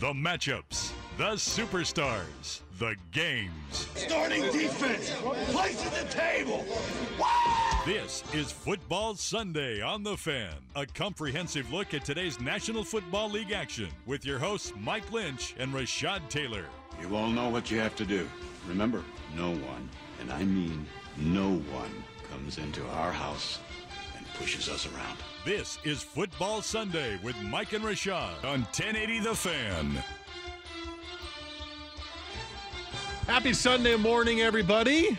[0.00, 3.88] The matchups, the superstars, the games.
[3.96, 5.10] Starting defense,
[5.50, 6.64] place at the table.
[7.84, 13.50] This is Football Sunday on The Fan, a comprehensive look at today's National Football League
[13.50, 16.66] action with your hosts Mike Lynch and Rashad Taylor.
[17.02, 18.28] You all know what you have to do.
[18.68, 19.02] Remember,
[19.34, 19.88] no one,
[20.20, 23.58] and I mean no one, comes into our house
[24.16, 25.18] and pushes us around.
[25.48, 30.04] This is Football Sunday with Mike and Rashad on 1080 The Fan.
[33.26, 35.18] Happy Sunday morning, everybody.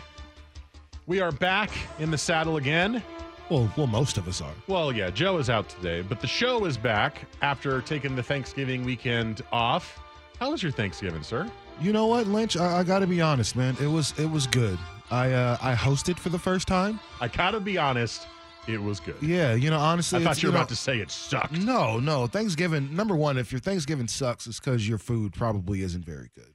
[1.08, 3.02] We are back in the saddle again.
[3.48, 4.54] Well, well, most of us are.
[4.68, 8.84] Well, yeah, Joe is out today, but the show is back after taking the Thanksgiving
[8.84, 9.98] weekend off.
[10.38, 11.50] How was your Thanksgiving, sir?
[11.80, 12.56] You know what, Lynch?
[12.56, 13.76] I, I got to be honest, man.
[13.80, 14.78] It was it was good.
[15.10, 17.00] I uh, I hosted for the first time.
[17.20, 18.28] I gotta be honest,
[18.68, 19.16] it was good.
[19.20, 21.52] Yeah, you know, honestly, I thought you were know, about to say it sucked.
[21.52, 22.26] No, no.
[22.26, 22.94] Thanksgiving.
[22.94, 26.54] Number one, if your Thanksgiving sucks, it's because your food probably isn't very good.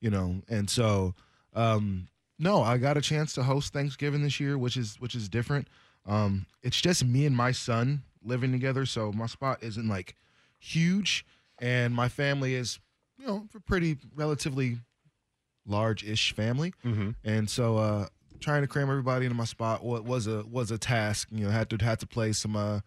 [0.00, 1.14] You know, and so
[1.54, 5.28] um, no, I got a chance to host Thanksgiving this year, which is which is
[5.28, 5.68] different.
[6.06, 10.16] Um, it's just me and my son living together, so my spot isn't like
[10.58, 11.24] huge,
[11.58, 12.78] and my family is
[13.18, 14.78] you know a pretty relatively
[15.66, 17.10] large-ish family, Mm-hmm.
[17.24, 18.06] and so uh,
[18.44, 21.28] trying to cram everybody into my spot wa- was a was a task.
[21.32, 22.80] You know, had to had to play some uh,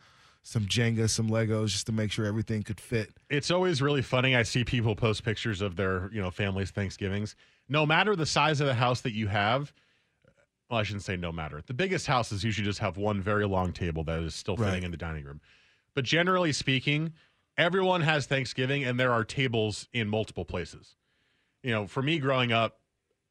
[0.43, 3.09] some Jenga, some Legos, just to make sure everything could fit.
[3.29, 4.35] It's always really funny.
[4.35, 7.35] I see people post pictures of their, you know, families' Thanksgivings.
[7.67, 9.73] No matter the size of the house that you have,
[10.69, 11.61] well, I shouldn't say no matter.
[11.65, 14.83] The biggest houses usually just have one very long table that is still fitting Right.
[14.83, 15.41] in the dining room.
[15.93, 17.11] But generally speaking,
[17.57, 20.95] everyone has Thanksgiving and there are tables in multiple places.
[21.63, 22.79] You know, for me growing up,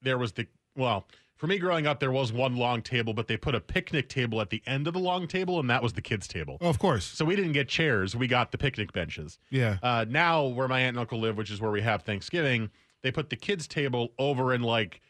[0.02, 3.36] there was the, well, for me growing up, there was one long table, but they
[3.36, 6.00] put a picnic table at the end of the long table, and that was the
[6.02, 6.56] kids' table.
[6.60, 9.38] Oh, of course, So we didn't get chairs, we got the picnic benches.
[9.50, 9.78] yeah.
[9.82, 12.70] Uh, now, where my aunt and uncle live, which is where we have Thanksgiving,
[13.02, 15.00] they put the kids' table over in like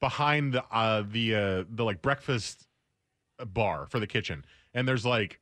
[0.00, 2.66] behind the uh, the uh, the like breakfast
[3.46, 4.44] bar for the kitchen,
[4.74, 5.40] and there's like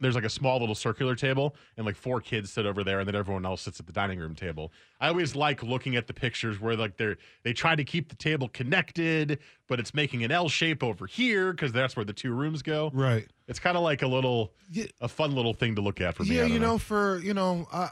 [0.00, 3.08] there's like a small little circular table, and like four kids sit over there, and
[3.08, 4.72] then everyone else sits at the dining room table.
[5.00, 8.16] I always like looking at the pictures where like they're they try to keep the
[8.16, 12.32] table connected, but it's making an L shape over here because that's where the two
[12.32, 12.90] rooms go.
[12.92, 13.26] right.
[13.48, 14.52] It's kind of like a little
[15.00, 16.36] a fun little thing to look at for me.
[16.36, 17.90] Yeah, you know, for you know, I,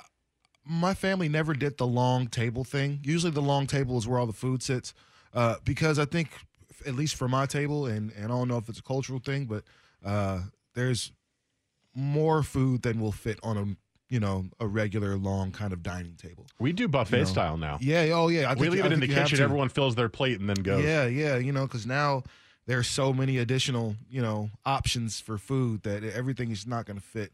[0.66, 3.00] my family never did the long table thing.
[3.02, 4.94] Usually, the long table is where all the food sits,
[5.32, 6.30] uh, because I think,
[6.86, 9.44] at least for my table, and and I don't know if it's a cultural thing,
[9.44, 9.62] but
[10.04, 10.40] uh,
[10.74, 11.12] there's
[11.94, 13.64] more food than will fit on a
[14.12, 16.46] you know a regular long kind of dining table.
[16.58, 17.28] We do buffet You know.
[17.30, 17.78] style now.
[17.80, 18.10] Yeah.
[18.12, 18.50] Oh, yeah.
[18.50, 19.44] I we leave I it in the think you have kitchen.
[19.44, 20.84] Everyone fills their plate and then goes.
[20.84, 22.22] Yeah, yeah, you know, because now
[22.66, 27.02] there's so many additional, you know, options for food that everything is not going to
[27.04, 27.32] fit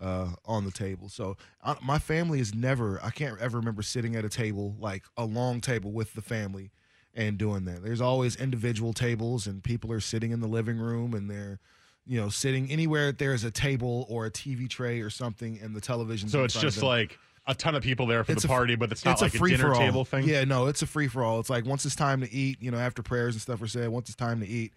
[0.00, 1.08] uh, on the table.
[1.08, 5.04] So uh, my family is never, I can't ever remember sitting at a table like
[5.16, 6.70] a long table with the family
[7.14, 7.82] and doing that.
[7.84, 11.60] There's always individual tables, and people are sitting in the living room and they're.
[12.06, 15.80] You know, sitting anywhere there's a table or a TV tray or something, and the
[15.80, 16.28] television.
[16.28, 18.74] So it's just like a ton of people there for It's the a f- party,
[18.76, 19.80] but it's not like a, free dinner for all.
[19.80, 20.24] table thing.
[20.28, 21.38] Yeah, no, it's a free for all.
[21.40, 23.88] It's like once it's time to eat, you know, after prayers and stuff are said,
[23.88, 24.72] once it's time to eat,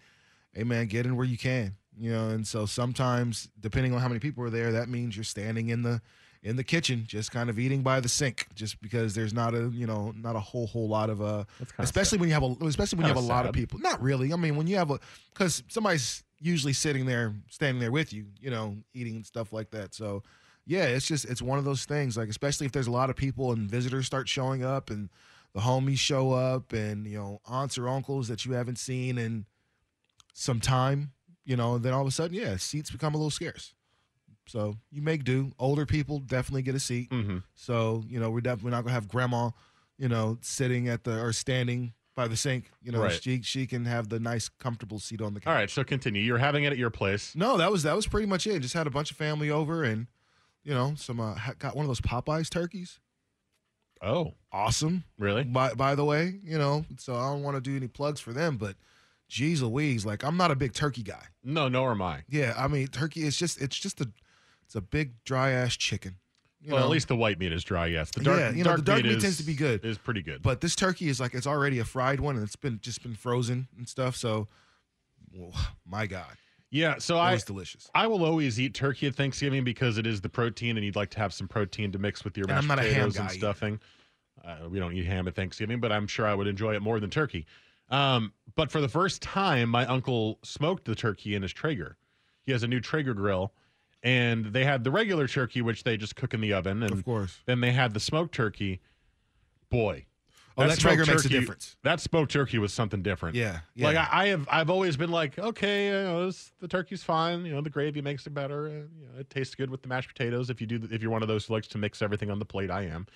[0.52, 2.28] hey man, get in where you can, you know.
[2.28, 5.82] And so sometimes, depending on how many people are there, that means you're standing in
[5.82, 6.00] the
[6.42, 9.68] in the kitchen, just kind of eating by the sink, just because there's not a
[9.74, 12.44] you know not a whole whole lot of uh, That's kinda especially when you have
[12.44, 13.80] a especially when you have a Kinda lot of people.
[13.80, 14.32] Not really.
[14.32, 15.00] I mean, when you have a
[15.32, 19.70] because somebody's usually sitting there, standing there with you, you know, eating and stuff like
[19.70, 19.94] that.
[19.94, 20.22] So
[20.66, 22.16] yeah, it's just it's one of those things.
[22.16, 25.08] Like especially if there's a lot of people and visitors start showing up and
[25.54, 29.46] the homies show up and you know aunts or uncles that you haven't seen in
[30.34, 31.12] some time,
[31.44, 33.72] you know, then all of a sudden, yeah, seats become a little scarce.
[34.46, 35.52] So you make do.
[35.58, 37.10] Older people definitely get a seat.
[37.10, 37.38] Mm-hmm.
[37.54, 39.50] So you know we're definitely not gonna have grandma,
[39.98, 42.70] you know, sitting at the or standing by the sink.
[42.82, 43.22] You know, Right.
[43.22, 45.48] she she can have the nice, comfortable seat on the couch.
[45.48, 46.20] All right, so continue.
[46.22, 47.36] You're having it at your place.
[47.36, 48.60] No, that was that was pretty much it.
[48.60, 50.08] Just had a bunch of family over, and
[50.64, 52.98] you know, some uh, got one of those Popeyes turkeys.
[54.02, 55.04] Oh, Awesome.
[55.18, 55.44] really?
[55.44, 58.32] By by the way, you know, so I don't want to do any plugs for
[58.32, 58.76] them, but
[59.28, 61.24] geez Louise, like I'm not a big turkey guy.
[61.44, 62.24] No, nor am I.
[62.28, 64.10] Yeah, I mean turkey is just it's just a
[64.64, 66.16] it's a big dry ass chicken.
[66.66, 66.86] You well, know?
[66.86, 67.86] at least the white meat is dry.
[67.86, 69.84] Yes, the dark, Yeah, you know, the dark meat is- tends to be good.
[69.84, 70.42] Is pretty good.
[70.42, 73.14] But this turkey is like it's already a fried one and it's been just been
[73.14, 74.16] frozen and stuff.
[74.16, 74.48] So,
[75.86, 76.36] my God,
[76.70, 77.88] yeah, so it I was delicious.
[77.94, 81.10] I will always eat turkey at Thanksgiving because it is the protein, and you'd like
[81.10, 83.30] to have some protein to mix with your mashed I'm not a ham potatoes and
[83.30, 83.80] stuffing.
[84.44, 86.98] Uh, we don't eat ham at Thanksgiving, but I'm sure I would enjoy it more
[86.98, 87.46] than turkey.
[87.88, 91.96] Um, but for the first time, my uncle smoked the turkey in his Traeger.
[92.42, 93.52] He has a new Traeger grill,
[94.06, 97.04] and they had the regular turkey, which they just cook in the oven, and Of
[97.04, 97.40] course.
[97.44, 98.80] then they had the smoked turkey.
[99.68, 100.06] Boy,
[100.58, 101.76] Oh, that smoked Traeger makes a difference.
[101.82, 103.34] That smoked turkey was something different.
[103.34, 103.86] Yeah, yeah.
[103.88, 107.44] Like I, I have, I've always been like, okay, you know, this, the turkey's fine.
[107.44, 108.66] You know, the gravy makes it better.
[108.68, 110.48] And, you know, it tastes good with the mashed potatoes.
[110.48, 112.46] If you do, if you're one of those who likes to mix everything on the
[112.46, 113.06] plate, I am.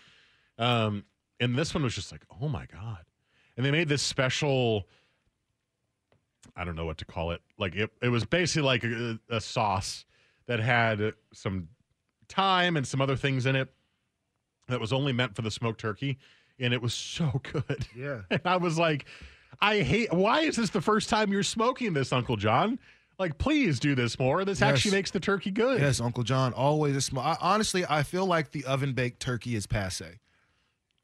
[0.58, 1.04] Um,
[1.38, 3.04] and this one was just like, oh my god.
[3.56, 4.86] And they made this special.
[6.56, 7.40] I don't know what to call it.
[7.58, 10.04] Like it, it was basically like a, a sauce
[10.50, 11.68] that had some
[12.28, 13.68] thyme and some other things in it
[14.66, 16.18] that was only meant for the smoked turkey,
[16.58, 17.86] and it was so good.
[17.96, 18.22] Yeah.
[18.30, 19.04] And I was like,
[19.60, 20.12] I hate.
[20.12, 22.80] Why is this the first time you're smoking this, Uncle John?
[23.16, 24.44] Like, please do this more.
[24.44, 24.70] This Yes.
[24.72, 25.80] actually makes the turkey good.
[25.80, 27.22] Yes, Uncle John always a small.
[27.24, 30.18] I, honestly, I feel like the oven baked turkey is passe.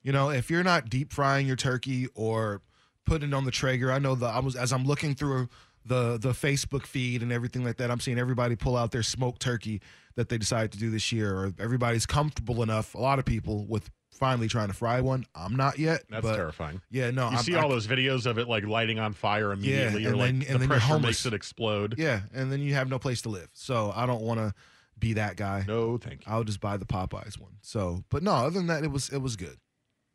[0.02, 2.62] You know, if you're not deep frying your turkey or
[3.04, 5.48] putting it on the Traeger, I know the I was as I'm looking through
[5.86, 9.40] the the Facebook feed and everything like that, I'm seeing everybody pull out their smoked
[9.40, 9.80] turkey
[10.16, 12.94] that they decided to do this year, or everybody's comfortable enough.
[12.94, 15.26] A lot of people with finally trying to fry one.
[15.34, 16.02] I'm not yet.
[16.08, 16.80] That's but terrifying.
[16.90, 19.52] Yeah, no, You I'm, see I- all those videos of it like lighting on fire
[19.52, 21.94] immediately, or and like then- the and then pressure makes it explode.
[21.98, 23.48] Yeah, and then you have no place to live.
[23.52, 24.54] So I don't want to
[24.98, 25.64] be that guy.
[25.68, 26.32] No, thank you.
[26.32, 27.52] I'll just buy the Popeyes one.
[27.60, 29.58] So, but no, other than that, it was it was good.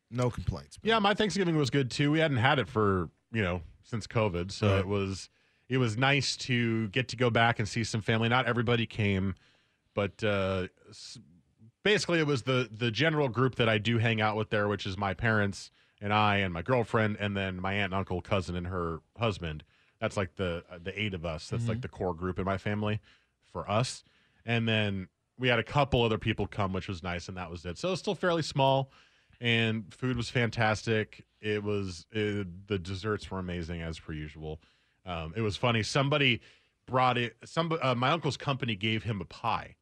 [0.10, 0.78] No complaints.
[0.84, 0.90] man.
[0.90, 2.12] Yeah, my Thanksgiving was good too.
[2.12, 4.80] We hadn't had it for you know since COVID, so Right.
[4.80, 5.30] it was
[5.72, 8.28] it was nice to get to go back and see some family.
[8.28, 9.36] Not everybody came,
[9.96, 10.68] but uh,
[11.82, 14.86] basically it was the the general group that I do hang out with there, which
[14.86, 15.72] is my parents
[16.02, 19.64] and I and my girlfriend, and then my aunt, and uncle, cousin, and her husband.
[20.02, 21.48] That's like the uh, the eight of us.
[21.48, 23.00] That's like the core group in my family
[23.46, 24.04] for us.
[24.46, 25.08] And then
[25.40, 27.78] we had a couple other people come, which was nice, and that was it.
[27.78, 28.92] So it was still fairly small,
[29.40, 31.24] and food was fantastic.
[31.40, 34.60] It was it, the desserts were amazing as per usual.
[35.06, 35.84] Um, it was funny.
[35.84, 36.42] Somebody
[36.86, 37.36] brought it.
[37.46, 39.76] Some uh, my uncle's company gave him a pie,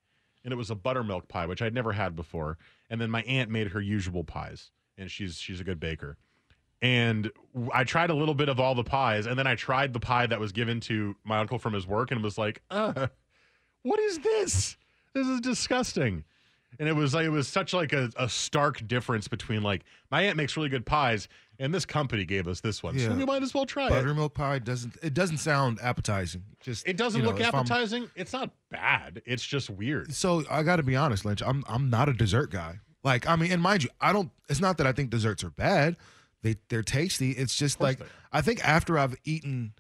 [0.43, 2.57] and it was a buttermilk pie, which I'd never had before.
[2.89, 6.17] And then my aunt made her usual pies, and she's she's a good baker.
[6.81, 7.29] And
[7.73, 10.27] I tried a little bit of all the pies, and then I tried the pie
[10.27, 13.07] that was given to my uncle from his work, and was like, uh,
[13.83, 14.77] "What is this?
[15.13, 16.23] This is disgusting."
[16.77, 20.21] And it was like it was such like a, a stark difference between like my
[20.21, 21.27] aunt makes really good pies,
[21.59, 23.15] and this company gave us this one, so Yeah.
[23.15, 23.89] we might as well try it.
[23.89, 26.43] buttermilk pie doesn't it doesn't sound appetizing.
[26.61, 28.09] Just It doesn't you know, look if I'm- appetizing.
[28.15, 29.21] It's not bad.
[29.25, 30.13] It's just weird.
[30.13, 31.41] So I got to be honest, Lynch.
[31.45, 32.79] I'm I'm not a dessert guy.
[33.03, 34.31] Like I mean, and mind you, I don't.
[34.49, 35.95] It's not that I think desserts are bad.
[36.41, 37.31] They they're tasty.
[37.31, 38.09] It's just like they are.
[38.31, 39.73] I think after I've eaten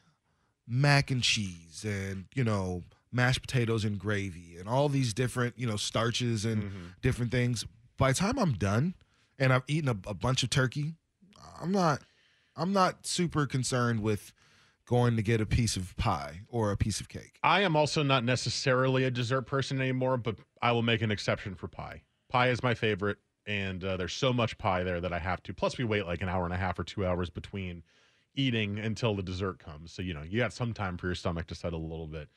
[0.67, 5.65] mac and cheese and you know mashed potatoes and gravy and all these different you
[5.67, 6.85] know starches and Mm-hmm.
[7.01, 7.65] different things.
[7.97, 8.95] By the time I'm done
[9.37, 10.95] and I've eaten a, a bunch of turkey,
[11.61, 12.01] I'm not
[12.55, 14.33] I'm not super concerned with
[14.85, 17.37] going to get a piece of pie or a piece of cake.
[17.43, 21.53] I am also not necessarily a dessert person anymore, but I will make an exception
[21.55, 22.01] for pie.
[22.29, 25.53] Pie is my favorite, and uh, there's so much pie there that I have to.
[25.53, 27.83] Plus, we wait like an hour and a half or two hours between
[28.35, 29.91] eating until the dessert comes.
[29.91, 32.27] So, you know, you got some time for your stomach to settle a little bit.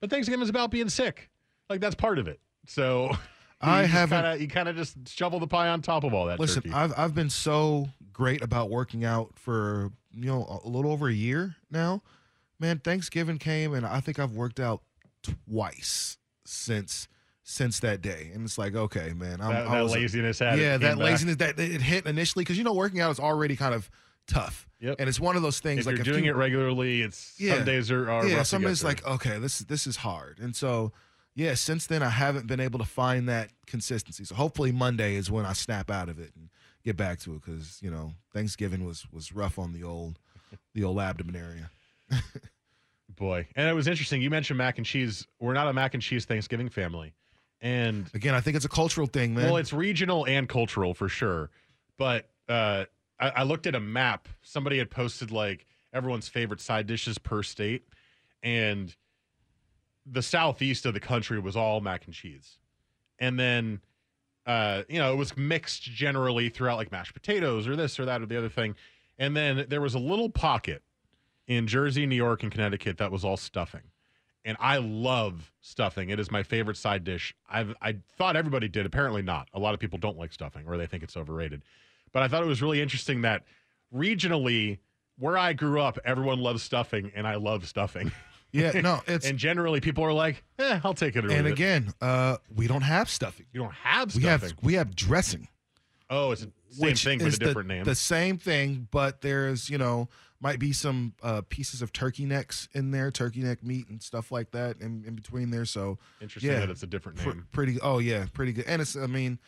[0.00, 1.30] But Thanksgiving is about being sick.
[1.68, 2.40] Like, that's part of it.
[2.66, 3.10] So,
[3.60, 6.40] I haven't- kinda- you kind of just shovel the pie on top of all that.
[6.40, 6.74] Listen, turkey.
[6.74, 7.88] I've I've been so
[8.20, 12.02] great about working out for you know a little over a year now.
[12.58, 14.82] Man, Thanksgiving came and I think I've worked out
[15.48, 17.08] twice since
[17.42, 20.76] since that day, and it's like okay, man, I'm, that, that was- laziness had yeah,
[20.76, 21.04] that back.
[21.04, 23.90] laziness that it hit initially because you know working out is already kind of
[24.26, 24.96] tough, Yep.
[24.98, 27.34] and it's one of those things like If like you're doing you- it regularly, it's
[27.38, 27.56] Yeah.
[27.56, 30.92] some days are, are yeah, some days like okay, this this is hard, and so
[31.34, 34.24] yeah, since then I haven't been able to find that consistency.
[34.24, 36.50] So hopefully Monday is when I snap out of it and
[36.84, 40.18] get back to it because you know Thanksgiving was was rough on the old
[40.74, 41.70] the old abdomen area.
[43.16, 44.22] Boy, and it was interesting.
[44.22, 45.26] You mentioned mac and cheese.
[45.40, 47.12] We're not a mac and cheese Thanksgiving family,
[47.60, 49.44] and Again, I think it's a cultural thing, man.
[49.46, 51.50] well, it's regional and cultural for sure.
[51.98, 52.84] But uh,
[53.18, 54.28] I, I looked at a map.
[54.42, 57.84] Somebody had posted like everyone's favorite side dishes per state,
[58.42, 58.94] and
[60.06, 62.58] the southeast of the country was all mac and cheese,
[63.18, 63.80] and then
[64.46, 68.22] uh, you know it was mixed generally throughout like mashed potatoes or this or that
[68.22, 68.74] or the other thing,
[69.18, 70.82] and then there was a little pocket
[71.46, 73.82] in Jersey, New York, and Connecticut that was all stuffing.
[74.44, 76.08] And I love stuffing.
[76.08, 77.34] It is my favorite side dish.
[77.48, 78.86] I've I thought everybody did.
[78.86, 79.48] Apparently not.
[79.52, 81.62] A lot of people don't like stuffing or they think it's overrated.
[82.12, 83.44] But I thought it was really interesting that
[83.94, 84.78] regionally,
[85.18, 88.12] where I grew up, everyone loves stuffing, and I love stuffing.
[88.52, 91.52] Yeah, no, it's and generally people are like, "Eh, I'll take it." Or and it."
[91.52, 93.46] again, uh, we don't have stuffing.
[93.52, 94.48] you don't have We stuffing.
[94.50, 95.48] have we have dressing.
[96.08, 96.46] oh, it's
[96.78, 97.84] the same thing with a different the, name.
[97.84, 100.08] The same thing, but there's you know
[100.42, 104.32] might be some uh, pieces of turkey necks in there, turkey neck meat and stuff
[104.32, 105.66] like that in, in between there.
[105.66, 107.46] So Interesting yeah, that it's a different pr- name.
[107.52, 107.78] pretty.
[107.80, 108.64] Oh yeah, pretty good.
[108.66, 109.38] And it's I mean,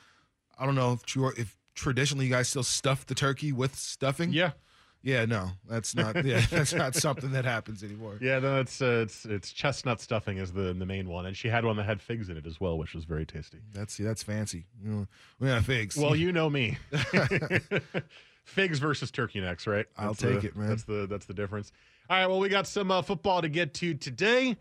[0.59, 4.32] I don't know if if traditionally you guys still stuff the turkey with stuffing.
[4.32, 4.50] yeah,
[5.02, 6.25] Yeah, no, that's not.
[6.25, 8.18] Yeah, that's not something that happens anymore.
[8.21, 8.38] yeah.
[8.38, 11.64] No, it's uh, it's it's chestnut stuffing is the the main one, and she had
[11.64, 13.59] one that had figs in it as well, which was very tasty.
[13.73, 14.66] That's that's fancy.
[14.82, 15.06] You know,
[15.40, 15.97] we figs.
[15.97, 16.78] Well, you know me.
[18.44, 19.87] Figs versus turkey necks, right?
[19.97, 20.68] I'll take the- it, man.
[20.68, 21.71] That's the that's the difference.
[22.11, 24.56] All right, well, we got some uh, football to get to today.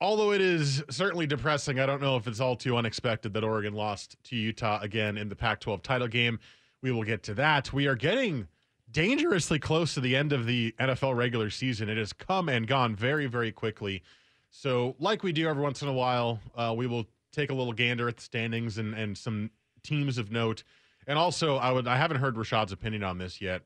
[0.00, 3.74] Although it is certainly depressing, I don't know if it's all too unexpected that Oregon
[3.74, 6.40] lost to Utah again in the Pac-12 title game.
[6.82, 7.72] We will get to that.
[7.72, 8.48] We are getting
[8.92, 11.88] dangerously close to the end of the NFL regular season.
[11.88, 14.02] It has come and gone very, very quickly.
[14.50, 17.72] So, like we do every once in a while, uh, we will take a little
[17.72, 19.50] gander at the standings and, and some
[19.82, 20.62] teams of note.
[21.06, 23.62] And also, I would I haven't heard Rashad's opinion on this yet.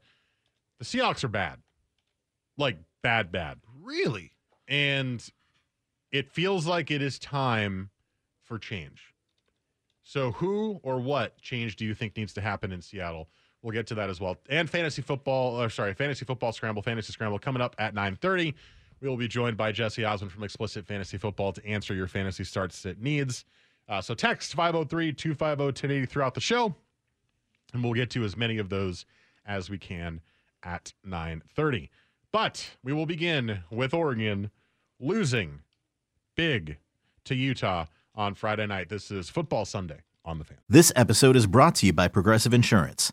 [0.79, 1.59] The Seahawks are bad,
[2.57, 4.33] like bad, bad, really?
[4.69, 5.27] and
[6.11, 7.91] it feels like it is time
[8.43, 9.15] for change.
[10.03, 13.29] So, who or what change do you think needs to happen in Seattle?
[13.63, 14.37] We'll get to that as well.
[14.49, 18.55] And fantasy football, or sorry, fantasy football scramble, fantasy scramble coming up at 9:30.
[19.01, 22.45] We will be joined by Jesse Osmond from Explicit Fantasy Football to answer your fantasy
[22.45, 23.45] starts it needs.
[23.89, 26.75] Uh, so text 503 250 1080 throughout the show,
[27.73, 29.05] and we'll get to as many of those
[29.45, 30.21] as we can
[30.63, 31.89] at 9:30.
[32.33, 34.51] But we will begin with Oregon
[34.99, 35.61] losing
[36.35, 36.79] big
[37.25, 38.89] to Utah on Friday night.
[38.89, 40.59] This is Football Sunday on the fan.
[40.69, 43.13] This episode is brought to you by Progressive Insurance.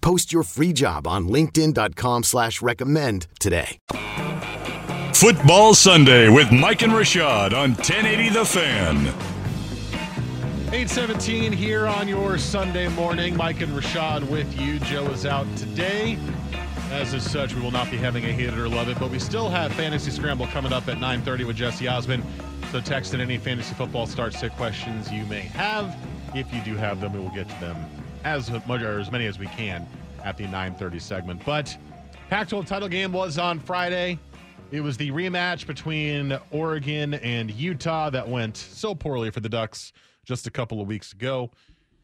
[0.00, 3.78] Post your free job on linkedin.com slash recommend today.
[5.14, 8.96] Football Sunday with Mike and Rashad on 1080 The Fan.
[10.72, 13.36] 817 here on your Sunday morning.
[13.36, 14.78] Mike and Rashad with you.
[14.78, 16.16] Joe is out today.
[16.90, 19.10] As is such, we will not be having a hate it or love it, but
[19.10, 22.24] we still have Fantasy Scramble coming up at 9.30 with Jesse Osmond.
[22.72, 25.94] So text in any fantasy football start sit questions you may have.
[26.34, 29.26] If you do have them, we will get to them as much or as many
[29.26, 29.86] as we can
[30.24, 31.44] at the 9.30 segment.
[31.44, 31.76] But
[32.28, 34.18] Pac 12 title game was on Friday.
[34.70, 39.92] It was the rematch between Oregon and Utah that went so poorly for the Ducks
[40.24, 41.50] just a couple of weeks ago.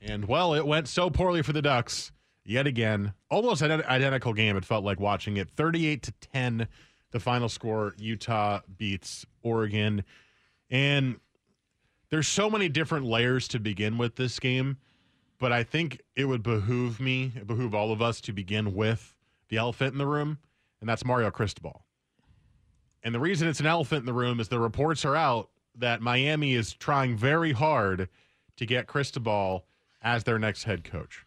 [0.00, 2.10] And well, it went so poorly for the Ducks
[2.44, 3.12] yet again.
[3.30, 5.48] Almost an identical game, it felt like watching it.
[5.50, 6.68] 38 to 10,
[7.12, 7.94] the final score.
[7.98, 10.04] Utah beats Oregon.
[10.68, 11.20] And
[12.10, 14.78] there's so many different layers to begin with this game,
[15.38, 19.14] but I think it would behoove me, behoove all of us to begin with
[19.48, 20.38] the elephant in the room,
[20.80, 21.82] and that's Mario Cristobal.
[23.02, 26.00] And the reason it's an elephant in the room is the reports are out that
[26.00, 28.08] Miami is trying very hard
[28.56, 29.64] to get Cristobal
[30.02, 31.24] as their next head coach.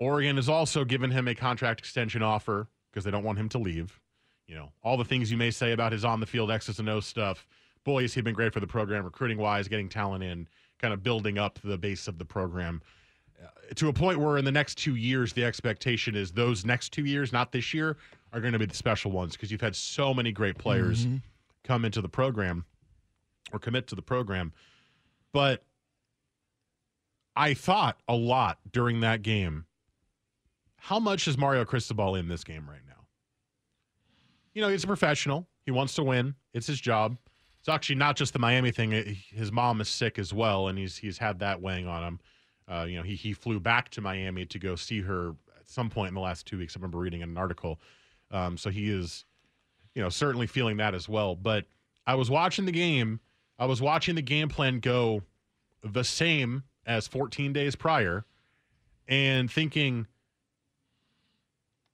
[0.00, 3.58] Oregon has also given him a contract extension offer because they don't want him to
[3.58, 4.00] leave.
[4.46, 6.88] You know, all the things you may say about his on the field X's and
[6.88, 7.46] O's stuff.
[7.84, 10.48] Boy, has he been great for the program, recruiting wise, getting talent in,
[10.84, 12.82] kind of building up the base of the program
[13.42, 16.90] uh, to a point where in the next two years, the expectation is those next
[16.92, 17.96] two years, not this year,
[18.34, 21.16] are going to be the special ones because you've had so many great players Mm-hmm.
[21.62, 22.66] come into the program
[23.50, 24.52] or commit to the program.
[25.32, 25.64] But
[27.34, 29.64] I thought a lot during that game.
[30.76, 33.06] How much is Mario Cristobal in this game right now?
[34.52, 35.48] You know, he's a professional.
[35.64, 36.34] He wants to win.
[36.52, 37.16] It's his job.
[37.64, 38.90] It's actually not just the Miami thing.
[39.30, 42.20] His mom is sick as well, and he's he's had that weighing on him.
[42.68, 45.88] Uh, you know, he he flew back to Miami to go see her at some
[45.88, 46.76] point in the last two weeks.
[46.76, 47.80] I remember reading an article.
[48.30, 49.24] Um, so he is,
[49.94, 51.36] you know, certainly feeling that as well.
[51.36, 51.64] But
[52.06, 53.18] I was watching the game.
[53.58, 55.22] I was watching the game plan go
[55.82, 58.26] the same as 14 days prior,
[59.08, 60.06] and thinking,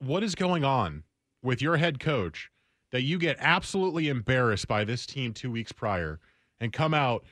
[0.00, 1.04] what is going on
[1.42, 2.49] with your head coach
[2.92, 6.20] that you get absolutely embarrassed by this team two weeks prior
[6.60, 7.24] and come out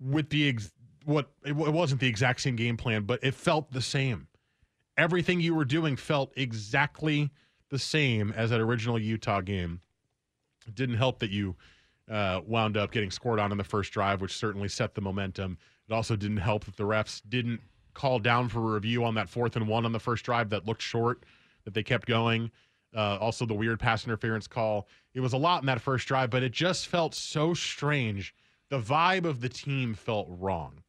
[0.00, 0.72] with the ex-
[1.04, 4.28] what it, it wasn't the exact same game plan, but it felt the same.
[4.96, 7.30] Everything you were doing felt exactly
[7.70, 9.80] the same as that original Utah game.
[10.66, 11.56] It didn't help that you
[12.10, 15.58] uh, wound up getting scored on in the first drive, which certainly set the momentum.
[15.88, 17.60] It also didn't help that the refs didn't
[17.94, 20.66] call down for a review on that fourth and one on the first drive that
[20.66, 21.24] looked short,
[21.64, 22.50] that they kept going.
[22.94, 24.86] Uh, also, the weird pass interference call.
[25.14, 28.34] It was a lot in that first drive, but it just felt so strange.
[28.68, 30.82] The vibe of the team felt wrong.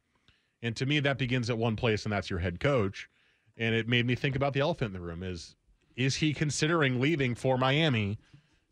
[0.62, 3.08] And to me, that begins at one place, and that's your head coach.
[3.56, 5.54] And it made me think about the elephant in the room is
[5.96, 8.18] is he considering leaving for Miami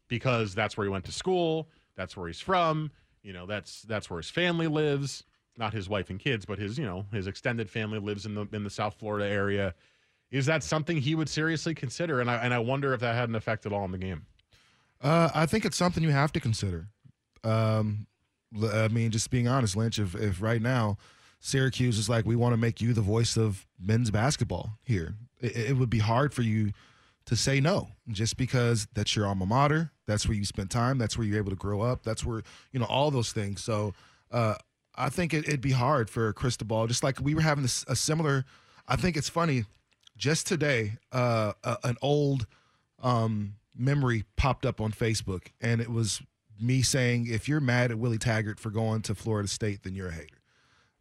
[0.09, 2.91] because that's where he went to school, that's where he's from,
[3.23, 5.25] you know, that's that's where his family lives,
[5.57, 8.47] not his wife and kids, but his, you know, his extended family lives in the
[8.53, 9.75] in the South Florida area.
[10.33, 12.21] Is that something he would seriously consider?
[12.21, 14.27] And I and I wonder if that had an effect at all on the game.
[15.01, 16.89] Uh, I think it's something you have to consider.
[17.45, 18.07] Um,
[18.73, 19.99] I mean, just being honest, Lynch.
[19.99, 20.97] If, if right now
[21.41, 25.57] Syracuse is like, we want to make you the voice of men's basketball here, it,
[25.57, 26.73] it would be hard for you
[27.27, 29.93] to say no, just because that's your alma mater.
[30.07, 30.99] That's where you spent time.
[30.99, 32.05] That's where you're able to grow up.
[32.05, 32.43] That's where
[32.73, 33.63] you know all those things.
[33.63, 33.95] So
[34.31, 34.55] uh,
[34.97, 36.87] I think it, it'd be hard for Cristobal.
[36.87, 38.45] Just like we were having this, a similar.
[38.89, 39.65] I think it's funny.
[40.23, 42.47] Just today, uh, uh, an old
[43.03, 46.23] um, memory popped up on Facebook, and it was
[46.61, 50.11] me saying, "If you're mad at Willie Taggart for going to Florida State, then you're
[50.11, 50.39] a hater."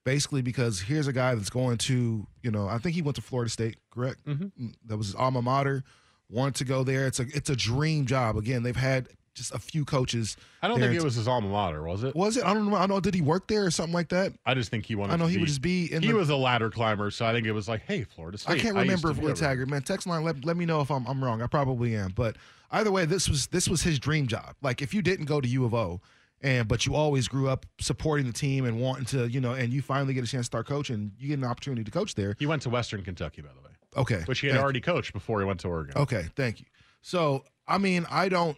[0.04, 3.22] Basically, because here's a guy that's going to, you know, I think he went to
[3.22, 4.26] Florida State, correct?
[4.26, 4.70] Mm-hmm.
[4.88, 5.84] That was his alma mater.
[6.28, 7.06] Wanted to go there.
[7.06, 8.38] It's a it's a dream job.
[8.38, 10.36] Again, they've had just a few coaches.
[10.62, 12.16] I don't think it was his alma mater, was it?
[12.16, 12.44] Was it?
[12.46, 12.76] I don't know.
[12.76, 13.00] I don't know.
[13.00, 14.34] Did he work there or something like that?
[14.46, 15.14] I just think he wanted.
[15.14, 17.26] I know he be, would just be in he the- was a ladder climber, so
[17.26, 18.54] I think it was like, hey, Florida State.
[18.54, 19.50] I can't remember to if be Willie over there.
[19.50, 19.82] Taggart, man.
[19.84, 21.42] Text line, let, let me know if I'm, I'm wrong.
[21.42, 22.12] I probably am.
[22.16, 22.36] But
[22.72, 24.56] either way, this was this was his dream job.
[24.62, 26.02] Like if you didn't go to U of O,
[26.42, 29.72] and but you always grew up supporting the team and wanting to, you know, and
[29.72, 32.36] you finally get a chance to start coaching, you get an opportunity to coach there.
[32.40, 35.14] He went to Western Kentucky, by the way, Okay, which he had thank- already coached
[35.14, 35.94] before he went to Oregon.
[35.98, 36.66] Okay, thank you.
[37.02, 38.58] So I mean, I don't.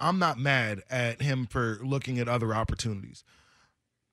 [0.00, 3.24] I'm not mad at him for looking at other opportunities.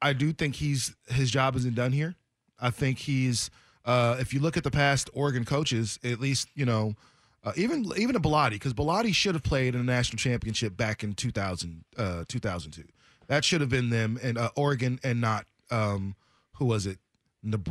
[0.02, 2.15] I do think he's his job isn't done here.
[2.60, 3.50] I think he's.
[3.86, 6.95] Uh, if you look at the past Oregon coaches, at least you know,
[7.43, 11.04] uh, even even a Bellotti, because Bellotti should have played in a national championship back
[11.04, 12.84] in 2000, uh, 2002.
[13.28, 16.15] That should have been them and uh, Oregon, and not um,
[16.54, 17.00] who was it?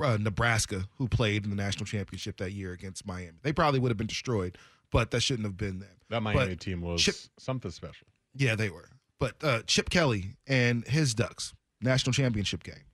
[0.00, 3.38] Uh, Nebraska, who played in the national championship that year against Miami.
[3.42, 4.56] They probably would have been destroyed,
[4.94, 5.88] but that shouldn't have been them.
[6.08, 8.06] That Miami But team was Chip- something special.
[8.36, 8.88] yeah, they were.
[9.18, 12.84] But uh, Chip Kelly and his Ducks national championship game.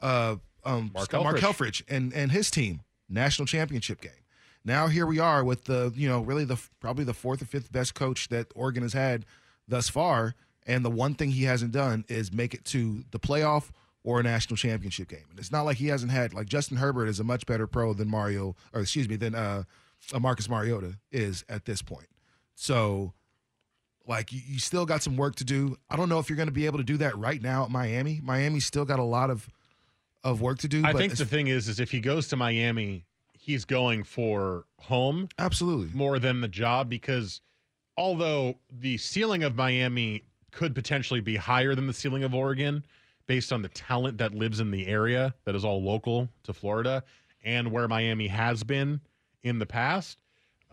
[0.00, 1.40] Uh, um, Mark Mark Helfrich.
[1.40, 4.12] Helfrich and and his team national championship game.
[4.64, 7.70] Now here we are with the you know really the probably the fourth or fifth
[7.70, 9.26] best coach that Oregon has had
[9.68, 10.34] thus far,
[10.66, 13.70] and the one thing he hasn't done is make it to the playoff
[14.02, 15.26] or a national championship game.
[15.28, 17.92] And it's not like he hasn't had like Justin Herbert is a much better pro
[17.92, 19.62] than Mario or excuse me than uh uh,
[20.18, 22.08] Marcus Mariota is at this point.
[22.54, 23.12] So,
[24.06, 25.76] like, you, you still got some work to do.
[25.88, 27.70] I don't know if you're going to be able to do that right now at
[27.70, 28.20] Miami.
[28.22, 29.48] Miami's still got a lot of
[30.22, 30.82] of work to do.
[30.84, 35.28] I think the thing is, is if he goes to Miami, he's going for home
[35.38, 35.88] absolutely.
[35.94, 37.40] more than the job because
[37.96, 42.84] although the ceiling of Miami could potentially be higher than the ceiling of Oregon
[43.26, 47.02] based on the talent that lives in the area that is all local to Florida
[47.44, 49.00] and where Miami has been
[49.42, 50.18] in the past,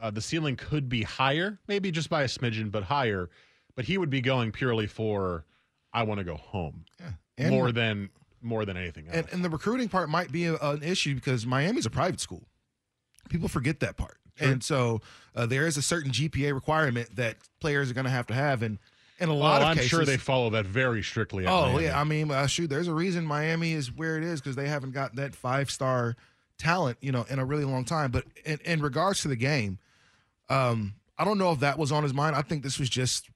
[0.01, 3.29] uh, the ceiling could be higher, maybe just by a smidgen, but higher.
[3.75, 5.45] But he would be going purely for,
[5.93, 6.85] I want to go home
[7.37, 9.15] And- more than more than anything else.
[9.17, 12.43] And, and the recruiting part might be a, an issue because Miami's a private school.
[13.29, 14.17] People forget that part.
[14.39, 15.01] And so
[15.35, 18.61] uh, there is a certain GPA requirement that players are going to have to have.
[18.61, 18.77] And
[19.19, 21.47] in a lot oh, of I'm cases, sure they follow that very strictly.
[21.47, 21.83] At Oh Miami.
[21.85, 24.67] yeah, I mean, uh, shoot, there's a reason Miami is where it is because they
[24.67, 26.15] haven't got that five star
[26.57, 28.11] talent, you know, in a really long time.
[28.11, 29.79] But in, in regards to the game,
[30.49, 32.35] um, I don't know if that was on his mind.
[32.35, 33.29] I think this was just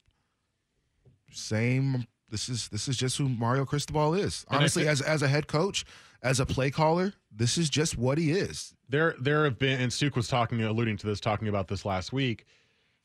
[1.32, 2.06] same.
[2.30, 4.46] This is this is just who Mario Cristobal is.
[4.50, 5.86] Honestly, as as a head coach,
[6.24, 8.74] as a play caller, this is just what he is.
[8.90, 12.12] There, there have been, and Suk was talking, alluding to this, talking about this last
[12.12, 12.46] week.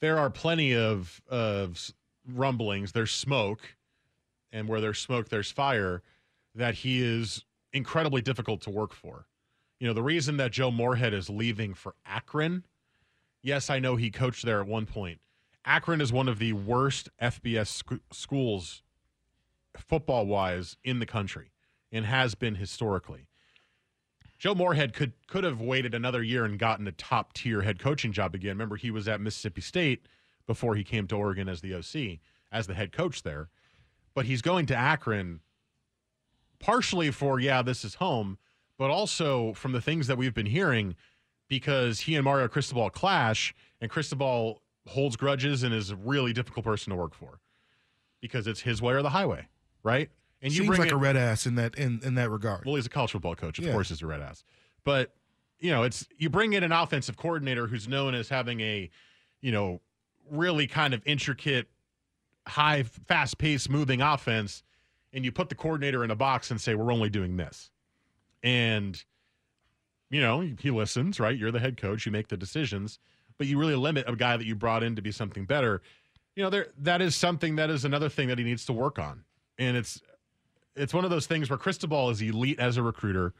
[0.00, 1.90] There are plenty of of
[2.28, 2.92] rumblings.
[2.92, 3.60] There's smoke,
[4.52, 6.02] and where there's smoke, there's fire.
[6.54, 9.26] That he is incredibly difficult to work for.
[9.78, 12.64] You know, the reason that Joe Moorhead is leaving for Akron.
[13.42, 15.20] Yes, I know he coached there at one point.
[15.64, 18.82] Akron is one of the worst FBS sc- schools,
[19.76, 21.52] football wise, in the country,
[21.92, 23.26] and has been historically.
[24.38, 28.12] Joe Moorhead could could have waited another year and gotten a top tier head coaching
[28.12, 28.50] job again.
[28.50, 30.06] Remember, he was at Mississippi State
[30.46, 32.18] before he came to Oregon as the OC,
[32.52, 33.48] as the head coach there.
[34.14, 35.40] But he's going to Akron
[36.58, 38.38] partially for, yeah, this is home,
[38.78, 40.94] but also from the things that we've been hearing
[41.48, 46.64] because he and Mario Cristobal clash, and Cristobal holds grudges and is a really difficult
[46.64, 47.40] person to work for
[48.20, 49.46] because it's his way or the highway,
[49.82, 50.10] right?
[50.42, 52.64] And you Seems bring like it- a red ass in that in, in that regard.
[52.66, 53.58] well, he's a college football coach.
[53.58, 53.72] Of Yeah.
[53.72, 54.44] course, he's a red ass.
[54.84, 55.14] But
[55.58, 58.90] you know, it's you bring in an offensive coordinator who's known as having a,
[59.40, 59.80] you know,
[60.30, 61.68] really kind of intricate,
[62.46, 64.62] high, fast paced, moving offense,
[65.14, 67.70] and you put the coordinator in a box and say, "We're only doing this,"
[68.42, 69.02] and
[70.10, 71.18] you know, he listens.
[71.18, 72.06] Right, you're the head coach.
[72.06, 72.98] You make the decisions,
[73.38, 75.82] but you really limit a guy that you brought in to be something better.
[76.34, 78.98] You know, there that is something that is another thing that he needs to work
[78.98, 79.24] on,
[79.58, 80.00] and it's
[80.74, 83.32] it's one of those things where Cristobal is elite as a recruiter.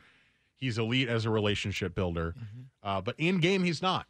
[0.57, 2.35] He's elite as a relationship builder,
[2.83, 4.07] uh, but in game he's not.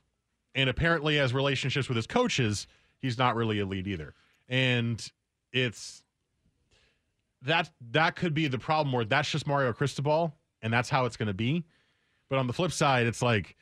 [0.54, 2.66] And apparently, as relationships with his coaches,
[2.98, 4.14] he's not really elite either.
[4.48, 5.04] And
[5.52, 6.02] it's
[7.42, 10.34] that that could be the problem where that's just Mario Cristobal,
[10.66, 11.64] and that's how it's going to be.
[12.28, 13.54] But on the flip side, it's like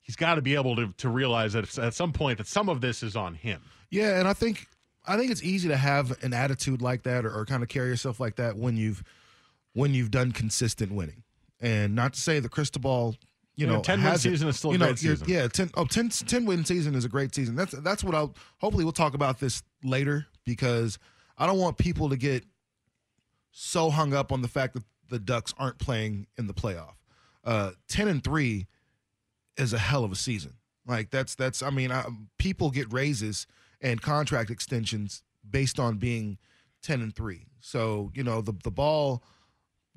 [0.00, 2.80] he's got to be able to to realize that at some point that some of
[2.80, 3.60] this is on him.
[3.90, 4.68] Yeah, and I think
[5.06, 7.88] I think it's easy to have an attitude like that or, or kind of carry
[7.88, 9.02] yourself like that when you've
[9.72, 11.24] when you've done consistent winning.
[11.60, 13.16] And not to say the Cristobal,
[13.56, 14.32] you Yeah, know, 10 win hasn't.
[14.34, 15.28] season is still a you know, great season.
[15.28, 17.56] Yeah, 10, oh, 10, 10 win season is a great season.
[17.56, 20.98] That's that's what I'll hopefully we'll talk about this later because
[21.38, 22.44] I don't want people to get
[23.50, 26.94] so hung up on the fact that the Ducks aren't playing in the playoff.
[27.44, 28.66] Uh, Ten and three
[29.56, 30.54] is a hell of a season.
[30.86, 32.04] Like that's that's I mean, I,
[32.38, 33.46] people get raises
[33.80, 36.38] and contract extensions based on being
[36.82, 37.46] ten and three.
[37.60, 39.22] So you know the the ball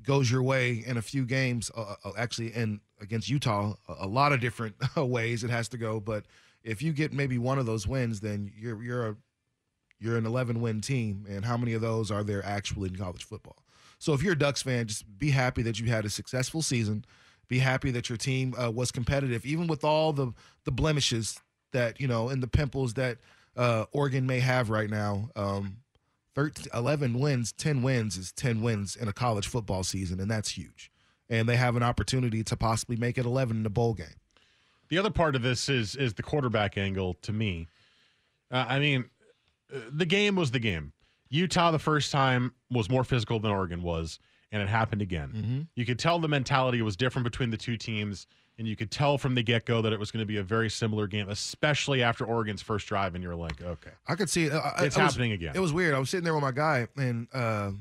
[0.03, 1.69] goes your way in a few games.
[1.75, 5.77] Uh, uh, actually, in against Utah, a, a lot of different ways it has to
[5.77, 5.99] go.
[5.99, 6.25] But
[6.63, 9.15] if you get maybe one of those wins, then you're you're a
[9.99, 13.25] you're an 11 win team, and how many of those are there actually in college
[13.25, 13.57] football?
[13.99, 17.05] So if you're a Ducks fan, just be happy that you had a successful season.
[17.47, 20.33] Be happy that your team uh, was competitive, even with all the
[20.63, 21.39] the blemishes
[21.71, 23.17] that you know and the pimples that
[23.57, 25.29] uh, Oregon may have right now.
[25.35, 25.77] Um,
[26.35, 30.49] 13, 11 wins, 10 wins is 10 wins in a college football season, and that's
[30.49, 30.91] huge.
[31.29, 34.07] And they have an opportunity to possibly make it 11 in the bowl game.
[34.87, 37.67] The other part of this is is the quarterback angle to me.
[38.51, 39.05] Uh, I mean,
[39.73, 40.93] uh, the game was the game.
[41.29, 44.19] Utah the first time was more physical than Oregon was,
[44.51, 45.67] and it happened again.
[45.75, 48.25] You could tell the mentality was different between the two teams,
[48.57, 50.43] and you could tell from the get go that it was going to be a
[50.43, 53.15] very similar game, especially after Oregon's first drive.
[53.15, 54.51] And you're like, okay, I could see it.
[54.53, 55.53] Uh, It's it was- happening again.
[55.55, 55.93] It was weird.
[55.93, 57.71] I was sitting there with my guy, and uh,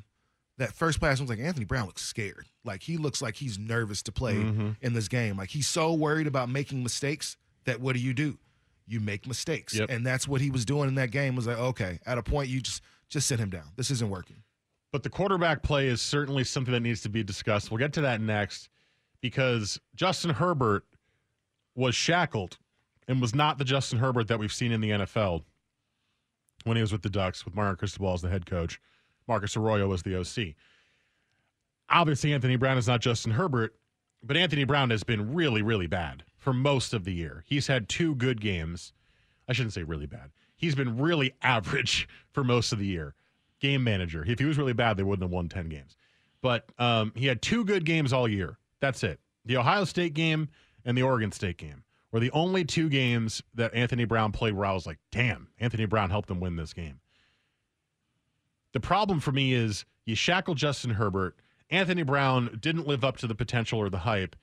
[0.59, 2.47] that first pass I was like, Anthony Brown looks scared.
[2.65, 4.71] Like he looks like he's nervous to play Mm-hmm.
[4.83, 5.37] in this game.
[5.39, 8.39] Like he's so worried about making mistakes that what do you do?
[8.87, 9.91] You make mistakes, Yep.
[9.91, 11.35] and that's what he was doing in that game.
[11.37, 13.73] Was like, okay, at a point, you just just sit him down.
[13.77, 14.42] This isn't working.
[14.92, 17.71] But the quarterback play is certainly something that needs to be discussed.
[17.71, 18.68] We'll get to that next
[19.21, 20.85] because Justin Herbert
[21.75, 22.59] was shackled
[23.07, 25.42] and was not the Justin Herbert that we've seen in the NFL
[26.64, 28.81] when he was with the Ducks with Mario Cristobal as the head coach.
[29.27, 30.55] Marcus Arroyo was the OC.
[31.90, 33.75] Obviously, Anthony Brown is not Justin Herbert,
[34.23, 37.44] but Anthony Brown has been really, really bad for most of the year.
[37.47, 38.92] He's had two good games.
[39.49, 40.31] I shouldn't say really bad.
[40.59, 43.14] He's been really average for most of the year.
[43.61, 44.25] Game manager.
[44.27, 45.97] If he was really bad, they wouldn't have won 10 games.
[46.42, 48.59] But um, he had two good games all year.
[48.81, 49.18] That's it.
[49.47, 50.49] The Ohio State game
[50.85, 54.66] and the Oregon State game were the only two games that Anthony Brown played where
[54.66, 57.01] I was like, damn, Anthony Brown helped them win this game.
[58.73, 61.37] The problem for me is you shackle Justin Herbert.
[61.71, 64.37] Anthony Brown didn't live up to the potential or the hype.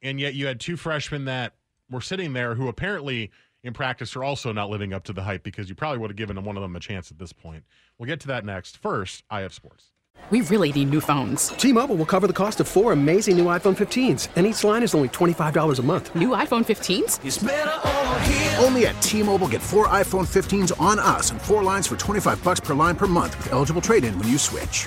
[0.00, 1.54] And yet you had two freshmen that
[1.90, 3.30] were sitting there who apparently
[3.62, 6.16] in practice are also not living up to the hype because you probably would have
[6.16, 7.64] given one of them a chance at this point.
[7.98, 8.76] We'll get to that next.
[8.78, 9.92] First, IF Sports.
[10.30, 11.48] We really need new phones.
[11.48, 14.94] T-Mobile will cover the cost of four amazing new iPhone 15s, and each line is
[14.94, 16.14] only $25 a month.
[16.14, 18.62] New iPhone 15s?
[18.62, 22.60] Only at T-Mobile get four iPhone 15s on us and four lines for 25 bucks
[22.60, 24.86] per line per month with eligible trade-in when you switch.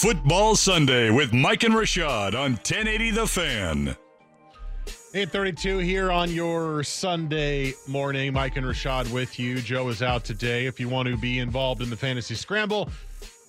[0.00, 3.96] Football Sunday with Mike and Rashad on 1080 The Fan.
[5.12, 8.32] 832 here on your Sunday morning.
[8.32, 9.60] Mike and Rashad with you.
[9.60, 10.64] Joe is out today.
[10.64, 12.88] If you want to be involved in the fantasy scramble,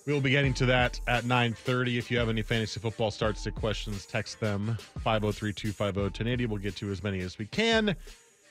[0.06, 1.96] we'll be getting to that at 930.
[1.96, 6.46] If you have any fantasy football start stick questions, text them 503-250-1080.
[6.48, 7.96] We'll get to as many as we can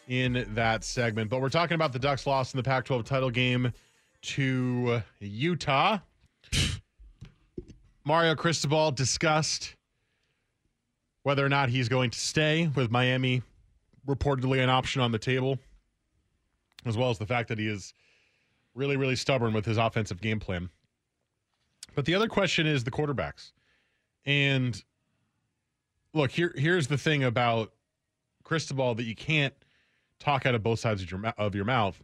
[0.08, 1.30] in that segment.
[1.30, 3.72] But we're talking about the Ducks loss in the Pac-12 title game
[4.24, 6.00] to Utah.
[8.04, 9.76] Mario Cristobal discussed
[11.24, 13.44] whether or not he's going to stay with Miami,
[14.08, 15.60] reportedly an option on the table,
[16.86, 17.94] as well as the fact that he is
[18.74, 20.70] really, really stubborn with his offensive game plan.
[21.94, 23.52] But the other question is the quarterbacks.
[24.26, 24.82] And
[26.14, 27.72] look, here here's the thing about
[28.44, 29.54] Cristobal that you can't
[30.20, 32.02] talk out of both sides of your of your mouth.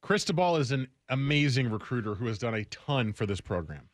[0.00, 3.88] Cristobal is an amazing recruiter who has done a ton for this program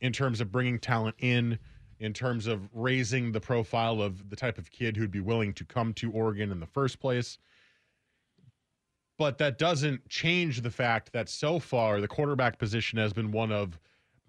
[0.00, 1.58] in terms of bringing talent in,
[2.00, 5.64] in terms of raising the profile of the type of kid who'd be willing to
[5.64, 7.38] come to Oregon in the first place.
[9.18, 13.50] But that doesn't change the fact that so far the quarterback position has been one
[13.50, 13.78] of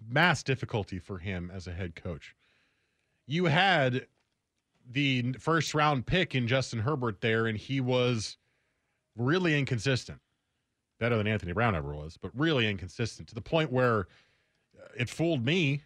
[0.08, 2.34] mass difficulty for him as a head coach.
[3.26, 4.06] You had
[4.90, 8.36] the first round pick in Justin Herbert there, and he was
[9.16, 10.18] really inconsistent.
[10.98, 14.08] Better than Anthony Brown ever was, but really inconsistent to the point where
[14.96, 15.82] it fooled me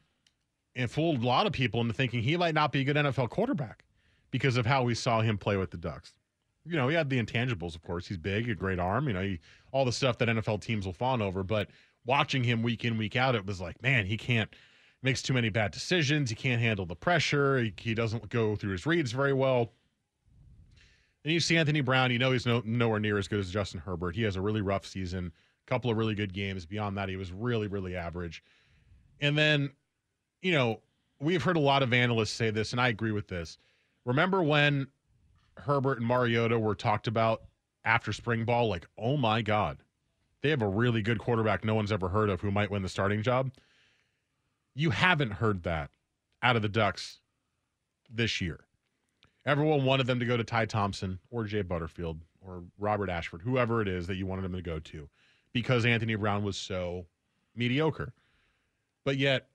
[0.77, 3.31] and fooled a lot of people into thinking he might not be a good NFL
[3.31, 3.85] quarterback
[4.31, 6.12] because of how we saw him play with the Ducks.
[6.67, 8.07] You know, he had the intangibles, of course.
[8.07, 9.38] He's big, a great arm, you know, he,
[9.71, 11.43] all the stuff that NFL teams will fawn over.
[11.43, 11.69] But
[12.07, 14.51] watching him week in, week out, it was like, man, he can't,
[15.03, 16.31] makes too many bad decisions.
[16.31, 17.59] He can't handle the pressure.
[17.59, 19.73] He, he doesn't go through his reads very well.
[21.25, 23.81] And you see Anthony Brown, you know he's no, nowhere near as good as Justin
[23.81, 24.17] Herbert.
[24.17, 25.33] He has a really rough season,
[25.67, 26.67] a couple of really good games.
[26.67, 28.43] Beyond that, he was really, really average.
[29.20, 29.70] And then,
[30.42, 30.81] you know,
[31.20, 33.59] we've heard a lot of analysts say this, and I agree with this.
[34.05, 34.88] Remember when
[35.57, 37.42] Herbert and Mariota were talked about
[37.85, 38.68] after spring ball?
[38.68, 39.79] Like, oh my God,
[40.42, 42.88] they have a really good quarterback no one's ever heard of who might win the
[42.88, 43.50] starting job.
[44.74, 45.90] You haven't heard that
[46.42, 47.20] out of the Ducks
[48.11, 48.61] this year.
[49.46, 53.81] Everyone wanted them to go to Ty Thompson or Jay Butterfield or Robert Ashford, whoever
[53.81, 55.09] it is that you wanted them to go to,
[55.53, 57.07] because Anthony Brown was so
[57.55, 58.12] mediocre.
[59.05, 59.49] But yet,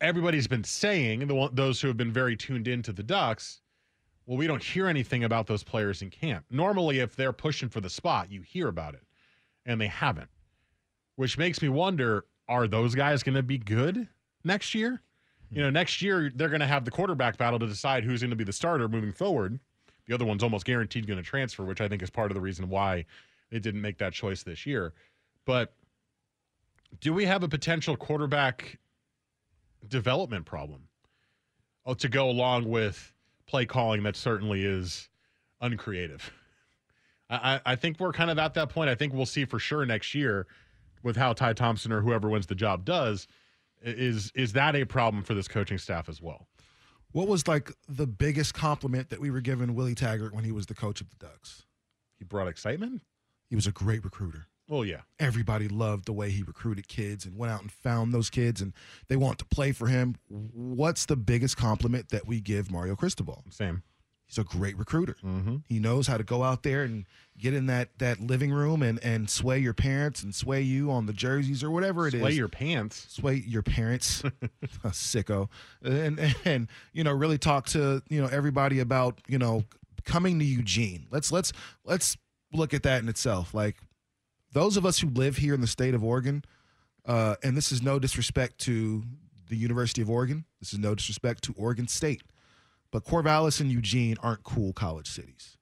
[0.00, 3.60] everybody's been saying, the those who have been very tuned into the Ducks,
[4.26, 6.44] well, we don't hear anything about those players in camp.
[6.50, 9.02] Normally, if they're pushing for the spot, you hear about it,
[9.66, 10.28] and they haven't,
[11.16, 14.08] which makes me wonder are those guys going to be good
[14.44, 15.00] next year?
[15.52, 18.30] You know, next year, they're going to have the quarterback battle to decide who's going
[18.30, 19.58] to be the starter moving forward.
[20.06, 22.40] The other one's almost guaranteed going to transfer, which I think is part of the
[22.40, 23.04] reason why
[23.50, 24.92] they didn't make that choice this year.
[25.44, 25.74] But
[27.00, 28.78] do we have a potential quarterback
[29.86, 30.88] development problem?
[31.86, 33.12] Oh, to go along with
[33.46, 35.08] play calling that certainly is
[35.60, 36.30] uncreative.
[37.28, 38.90] I, I think we're kind of at that point.
[38.90, 40.46] I think we'll see for sure next year
[41.02, 43.28] with how Ty Thompson or whoever wins the job does.
[43.82, 46.48] Is is that a problem for this coaching staff as well?
[47.12, 50.66] What was like the biggest compliment that we were giving Willie Taggart when he was
[50.66, 51.64] the coach of the Ducks?
[52.18, 53.02] He brought excitement.
[53.48, 54.46] He was a great recruiter.
[54.70, 58.30] Oh yeah, everybody loved the way he recruited kids and went out and found those
[58.30, 58.72] kids and
[59.08, 60.16] they want to play for him.
[60.28, 63.44] What's the biggest compliment that we give Mario Cristobal?
[63.50, 63.82] Same.
[64.30, 65.16] He's a great recruiter.
[65.24, 65.56] Mm-hmm.
[65.66, 67.04] He knows how to go out there and
[67.36, 71.06] get in that that living room and and sway your parents and sway you on
[71.06, 72.20] the jerseys or whatever it is.
[72.20, 73.06] Sway your pants.
[73.08, 74.22] Sway your parents.
[74.84, 75.48] sicko.
[75.82, 79.64] And and you know really talk to you know everybody about you know
[80.04, 81.08] coming to Eugene.
[81.10, 81.52] Let's let's
[81.84, 82.16] let's
[82.52, 83.52] look at that in itself.
[83.52, 83.78] Like
[84.52, 86.44] those of us who live here in the state of Oregon,
[87.06, 89.02] uh, and this is no disrespect to
[89.48, 90.44] the University of Oregon.
[90.60, 92.22] This is no disrespect to Oregon State.
[92.90, 95.56] But Corvallis and Eugene aren't cool college cities,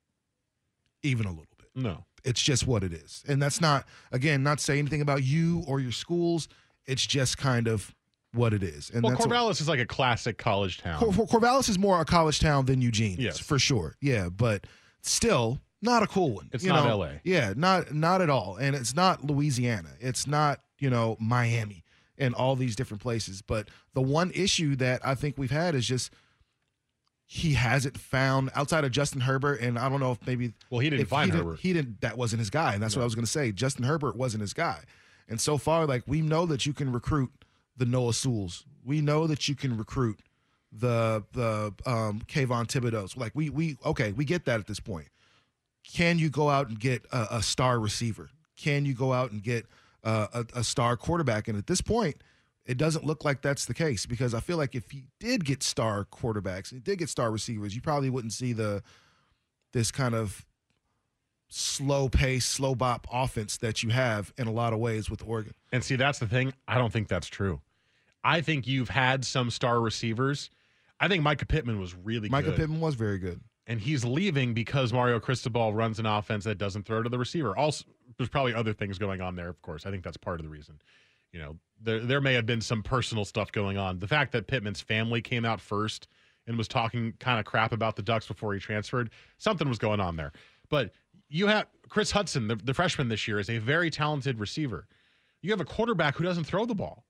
[1.03, 1.69] even a little bit.
[1.75, 2.05] No.
[2.25, 3.23] It's just what it is.
[3.29, 6.49] And that's not, again, not saying anything about you or your schools.
[6.87, 7.95] It's just kind of
[8.33, 8.91] what it is.
[8.91, 11.01] And well, Corvallis what, is like a classic college town.
[11.01, 13.17] Cor- Corvallis is more a college town than Eugene.
[13.19, 13.39] Yes.
[13.39, 13.95] for sure.
[14.01, 14.67] Yeah, but
[15.03, 16.51] still not a cool one.
[16.53, 16.99] It's you not know?
[16.99, 17.11] LA.
[17.25, 18.57] Yeah, not not at all.
[18.57, 19.91] And it's not Louisiana.
[20.01, 21.85] It's not, you know, Miami
[22.19, 23.43] and all these different places.
[23.43, 26.13] But the one issue that I think we've had is just
[27.31, 30.91] he hasn't found outside of Justin Herbert, and I don't know if maybe well he
[30.91, 31.61] didn't find he didn't, Herbert.
[31.61, 32.01] He didn't.
[32.01, 33.53] That wasn't his guy, and that's what I was going to say.
[33.53, 34.81] Justin Herbert wasn't his guy,
[35.29, 37.31] and so far, like we know that you can recruit
[37.77, 38.65] the Noah Sewells.
[38.85, 40.21] We know that you can recruit
[40.73, 43.17] the the um, Kayvon Thibodeaux's.
[43.17, 45.09] Like we we okay, we get that at this point.
[45.93, 48.31] Can you go out and get a, a star receiver?
[48.57, 49.67] Can you go out and get
[50.05, 51.49] uh, a, a star quarterback?
[51.49, 52.17] And at this point,
[52.67, 55.63] it doesn't look like that's the case because I feel like if he did get
[55.63, 58.83] star quarterbacks, he did get star receivers, you probably wouldn't see the
[59.73, 60.45] this kind of
[61.49, 65.55] slow pace, slow bop offense that you have in a lot of ways with Oregon.
[65.73, 66.53] And see, that's the thing.
[66.67, 67.61] I don't think that's true.
[68.23, 70.51] I think you've had some star receivers.
[71.01, 72.57] I think Mycah Pittman was really Mycah good.
[72.57, 73.41] Pittman was very good.
[73.69, 77.57] And he's leaving because Mario Cristobal runs an offense that doesn't throw to the receiver.
[77.57, 77.85] Also,
[78.17, 79.87] there's probably other things going on there, of course.
[79.87, 80.81] I think that's part of the reason.
[81.33, 83.99] You know, there there may have been some personal stuff going on.
[83.99, 86.09] The fact that Pittman's family came out first
[86.47, 90.01] and was talking kind of crap about the Ducks before he transferred, something was going
[90.01, 90.33] on there.
[90.71, 90.93] But
[91.29, 94.89] you have Kris Hutson, the, the freshman this year, is a very talented receiver.
[95.43, 97.05] You have a quarterback who doesn't throw the ball.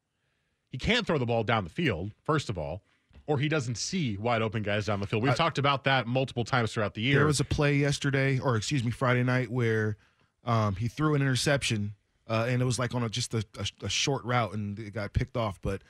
[0.70, 2.82] He can't throw the ball down the field, first of all,
[3.28, 5.22] or he doesn't see wide open guys down the field.
[5.22, 7.18] We've I- talked about that multiple times throughout the year.
[7.18, 9.96] There was a play yesterday, or excuse me, Friday night, where
[10.44, 11.94] um, he threw an interception,
[12.26, 14.94] uh, and it was like on a, just a, a, a short route, and it
[14.94, 15.60] got picked off.
[15.60, 15.82] But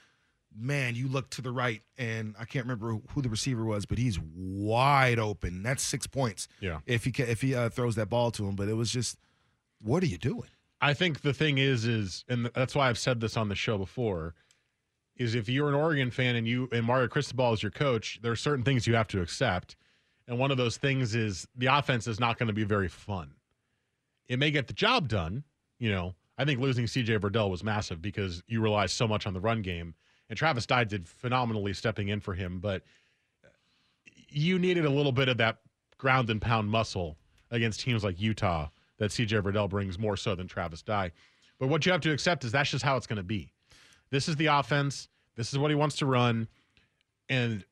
[0.59, 3.99] man, you look to the right, and I can't remember who the receiver was, but
[3.99, 5.63] he's wide open.
[5.63, 6.49] That's six points.
[6.61, 6.81] Yeah.
[6.87, 8.57] if he if he uh, throws that ball to him.
[8.57, 9.17] But it was just,
[9.81, 10.49] what are you doing?
[10.81, 13.79] I think the thing is, is, and that's why I've said this on the show
[13.79, 14.35] before,
[15.19, 18.33] is if you're an Oregon fan and you and Mario Cristobal is your coach, there
[18.33, 19.77] are certain things you have to accept,
[20.27, 23.33] and one of those things is the offense is not going to be very fun.
[24.29, 25.43] It may get the job done.
[25.79, 27.19] You know, I think losing C.J.
[27.19, 29.95] Verdell was massive because you rely so much on the run game,
[30.29, 32.83] and Travis Dye did phenomenally stepping in for him, but
[34.29, 35.59] you needed a little bit of that
[35.97, 37.17] ground and pound muscle
[37.51, 41.11] against teams like Utah that CJ Verdell brings more so than Travis Dye.
[41.59, 43.53] But what you have to accept is that's just how it's going to be.
[44.11, 45.09] This is the offense.
[45.37, 46.49] This is what he wants to run.
[47.29, 47.65] And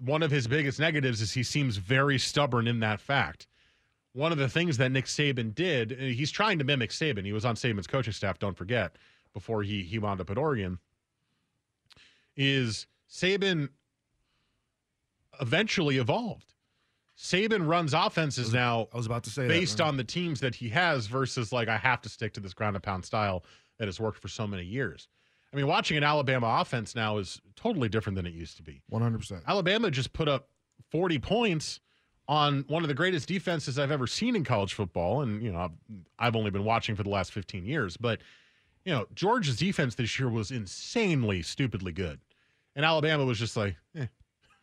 [0.00, 3.46] one of his biggest negatives is he seems very stubborn in that fact.
[4.12, 7.24] One of the things that Nick Saban did, and he's trying to mimic Saban.
[7.24, 8.96] He was on Saban's coaching staff, don't forget,
[9.32, 10.78] before he he wound up at Oregon.
[12.36, 13.68] Is Saban
[15.40, 16.54] eventually evolved?
[17.16, 18.88] Saban runs offenses now.
[18.92, 19.88] I was about to say that, based right?
[19.88, 22.76] on the teams that he has versus like I have to stick to this ground
[22.76, 23.44] and pound style
[23.78, 25.08] that has worked for so many years.
[25.52, 28.82] I mean, watching an Alabama offense now is totally different than it used to be.
[28.88, 29.42] One hundred percent.
[29.46, 30.48] Alabama just put up
[30.90, 31.80] 40 points
[32.28, 35.22] on one of the greatest defenses I've ever seen in college football.
[35.22, 35.70] And, you know, I've,
[36.18, 37.96] I've only been watching for the last 15 years.
[37.96, 38.20] But,
[38.84, 42.20] you know, Georgia's defense this year was insanely, stupidly good.
[42.76, 44.06] And Alabama was just like, eh.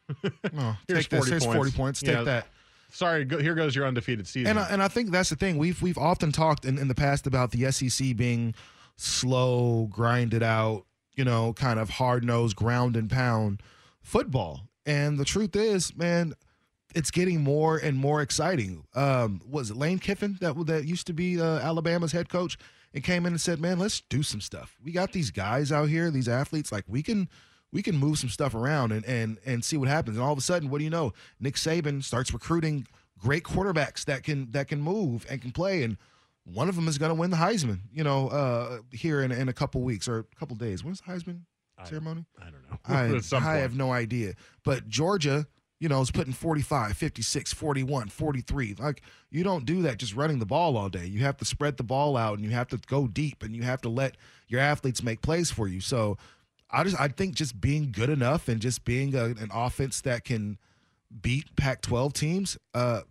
[0.55, 1.19] Oh, Here's take this.
[1.19, 1.55] 40 Here's points.
[1.57, 1.99] forty points.
[2.01, 2.47] Take that.
[2.91, 4.51] Sorry, go, here goes your undefeated season.
[4.51, 5.57] And I, and I think that's the thing.
[5.57, 8.53] We've we've often talked in, in the past about the SEC being
[8.95, 10.85] slow, grinded out,
[11.15, 13.61] you know, kind of hard nosed, ground and pound
[14.01, 14.69] football.
[14.85, 16.33] And the truth is, man,
[16.93, 18.85] it's getting more and more exciting.
[18.95, 22.57] Um, was it Lane Kiffin that that used to be uh, Alabama's head coach
[22.93, 24.77] and came in and said, "Man, let's do some stuff.
[24.83, 26.71] We got these guys out here, these athletes.
[26.71, 27.29] Like we can."
[27.71, 30.15] We can move some stuff around and, and and see what happens.
[30.15, 31.11] And all of a sudden, what do you know?
[31.41, 32.87] Nick Saban starts recruiting
[33.19, 35.97] great quarterbacks that can that can move and can play, and
[36.45, 37.79] one of them is going to win the Heisman.
[37.91, 40.83] You know, uh, here in, in a couple weeks or a couple days.
[40.83, 41.41] When's the Heisman
[41.83, 42.25] ceremony?
[42.39, 43.39] I don't know.
[43.41, 44.33] I, I have no idea.
[44.63, 45.47] But Georgia,
[45.79, 48.75] you know, is putting 45, 56, 41, 43.
[48.79, 51.05] Like, you don't do that just running the ball all day.
[51.05, 53.63] You have to spread the ball out and you have to go deep and you
[53.63, 54.15] have to let
[54.47, 55.81] your athletes make plays for you.
[55.81, 56.17] So
[56.71, 60.23] I just, I think just being good enough and just being a, an offense that
[60.23, 60.57] can
[61.21, 63.01] beat Pac 12 teams uh,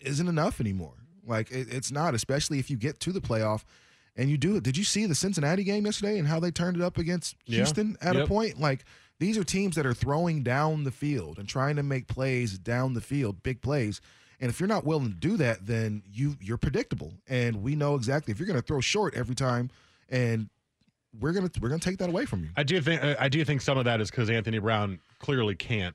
[0.00, 0.94] isn't enough anymore.
[1.28, 3.62] Like, it, it's not, especially if you get to the playoff.
[4.16, 4.64] And you do it.
[4.64, 7.58] Did you see the Cincinnati game yesterday and how they turned it up against Yeah.
[7.58, 8.58] Houston at a point?
[8.58, 8.84] Like
[9.20, 12.94] these are teams that are throwing down the field and trying to make plays down
[12.94, 14.00] the field, big plays.
[14.40, 17.12] And if you're not willing to do that, then you you're predictable.
[17.28, 19.70] And we know exactly if you're going to throw short every time,
[20.08, 20.48] and
[21.20, 22.50] we're gonna we're gonna take that away from you.
[22.56, 25.94] I do think I do think some of that is because Anthony Brown clearly can't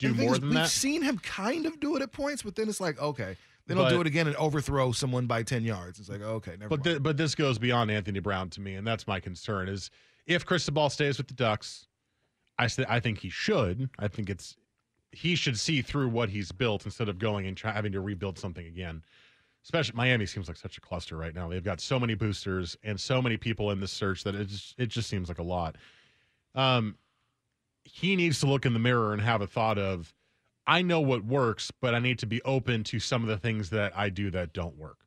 [0.00, 0.68] do And the thing more is, than we've that.
[0.70, 3.36] seen him kind of do it at points, but then it's like okay,
[3.66, 6.00] then he'll But- do it again and overthrow someone by ten yards.
[6.00, 8.86] It's like okay, never But th- but this goes beyond Anthony Brown to me, and
[8.86, 9.68] that's my concern.
[9.68, 9.90] Is
[10.26, 11.86] if Cristobal stays with the Ducks,
[12.58, 13.88] I st- I think he should.
[13.98, 14.56] I think it's
[15.12, 18.38] he should see through what he's built instead of going and try, having to rebuild
[18.38, 19.02] something again.
[19.62, 21.48] Especially Miami seems like such a cluster right now.
[21.48, 24.74] They've got so many boosters and so many people in this search that it just
[24.78, 25.76] it just seems like a lot.
[26.54, 26.96] Um,
[27.84, 30.12] he needs to look in the mirror and have a thought of,
[30.66, 33.70] I know what works, but I need to be open to some of the things
[33.70, 35.02] that I do that don't work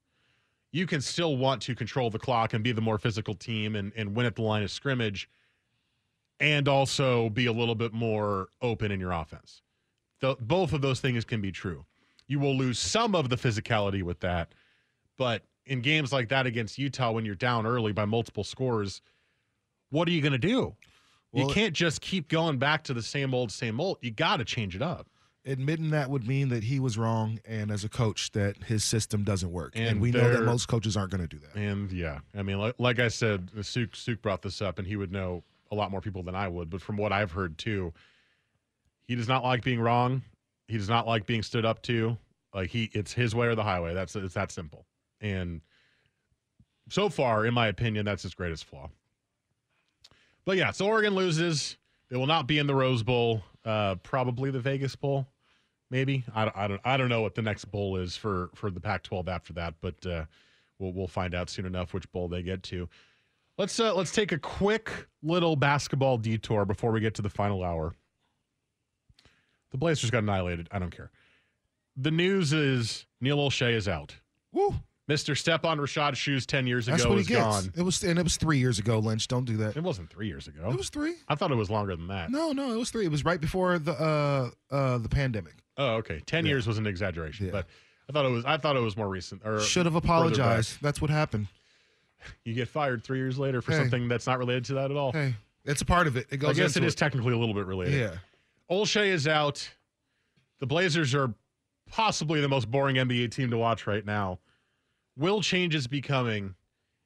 [0.75, 3.93] you can still want to control the clock and be the more physical team and,
[3.95, 5.29] and win at the line of scrimmage
[6.41, 9.61] and also be a little bit more open in your offense.
[10.19, 11.85] The, both of those things can be true.
[12.27, 14.53] You will lose some of the physicality with that,
[15.17, 19.01] but in games like that against Utah, when you're down early by multiple scores,
[19.91, 20.75] what are you going to do?
[21.31, 23.97] you can't just keep going back to the same old, same old.
[24.01, 25.07] You got to change it up.
[25.45, 29.23] Admitting that would mean that he was wrong and as a coach that his system
[29.23, 31.91] doesn't work and, And we know that most coaches aren't going to do that And
[31.91, 35.11] yeah, I mean, like, like I said, Suk Suk brought this up, and he would
[35.11, 36.69] know a lot more people than I would.
[36.69, 37.93] But from what I've heard too,
[39.03, 40.23] he does not like being wrong.
[40.67, 42.17] He does not like being stood up to.
[42.53, 43.93] Like he, it's his way or the highway.
[43.93, 44.85] That's it's that simple.
[45.21, 45.61] And
[46.89, 48.89] so far, in my opinion, that's his greatest flaw.
[50.45, 51.77] But yeah, so Oregon loses.
[52.09, 53.43] They will not be in the Rose Bowl.
[53.63, 55.25] Uh, probably the Vegas Bowl,
[55.91, 56.23] maybe.
[56.33, 56.81] I, don't- I don't.
[56.85, 60.05] I don't know what the next bowl is for for the Pac-12 after that, but
[60.05, 60.25] uh,
[60.79, 62.87] we'll we'll find out soon enough which bowl they get to.
[63.57, 64.91] Let's uh, let's take a quick
[65.23, 67.93] little basketball detour before we get to the final hour.
[69.71, 70.67] The Blazers got annihilated.
[70.71, 71.11] I don't care.
[71.97, 74.15] The news is Neil Olshey is out.
[74.51, 74.75] Woo.
[75.09, 75.37] Mr.
[75.37, 77.73] Step on Rashad's shoes ten years that's ago what he is gets gone.
[77.75, 80.27] it was and it was three years ago lynch don't do that It wasn't three
[80.27, 80.69] years ago.
[80.71, 82.31] it was three I thought it was longer than that.
[82.31, 85.95] no no it was three it was right before the uh uh the pandemic Oh,
[85.95, 86.21] okay.
[86.25, 86.51] Ten Yeah.
[86.53, 87.51] years was an exaggeration, Yeah.
[87.51, 87.67] but
[88.09, 88.45] I thought it was.
[88.45, 89.41] I thought it was more recent.
[89.43, 91.47] Or should have further apologized that's what happened
[92.45, 93.79] You get fired three years later for Hey.
[93.79, 95.11] something that's not related to that at all.
[95.11, 95.35] hey
[95.65, 97.53] it's a part of it it goes I guess it into is technically a little
[97.55, 97.93] bit related.
[97.99, 98.11] yeah
[98.71, 99.69] Olshey is out.
[100.59, 101.33] The Blazers are
[101.89, 104.39] possibly the most boring NBA team to watch right now.
[105.17, 106.55] Will changes be coming?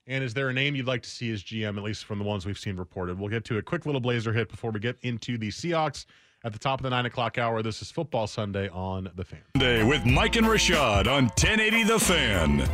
[0.07, 2.25] And is there a name you'd like to see as GM, at least from the
[2.25, 3.19] ones we've seen reported?
[3.19, 6.07] We'll get to a quick little Blazer hit before we get into the Seahawks
[6.43, 7.61] at the top of the nine o'clock hour.
[7.61, 9.41] This is Football Sunday on The Fan.
[9.55, 12.69] Sunday with Mike and Rashad on 1080 The Fan.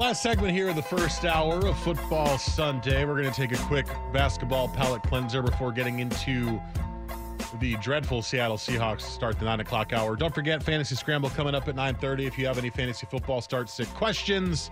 [0.00, 3.04] Last segment here of the first hour of Football Sunday.
[3.04, 6.58] We're going to take a quick basketball palate cleanser before getting into
[7.60, 10.16] the dreadful Seattle Seahawks start the nine o'clock hour.
[10.16, 12.26] Don't forget Fantasy Scramble coming up at 9:30.
[12.26, 14.70] If you have any fantasy football start sit questions,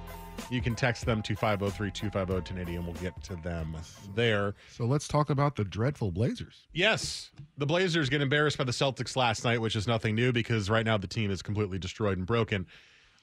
[0.51, 3.75] you can text them to 503-250-1080 and we'll get to them
[4.15, 4.55] there.
[4.71, 9.17] so let's talk about the dreadful blazers Yes, the Blazers get embarrassed by the Celtics
[9.17, 12.27] last night, which is nothing new because right now the team is completely destroyed and
[12.27, 12.67] broken.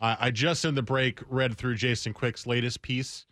[0.02, 3.26] I I just in the break read through Jason Quick's latest piece,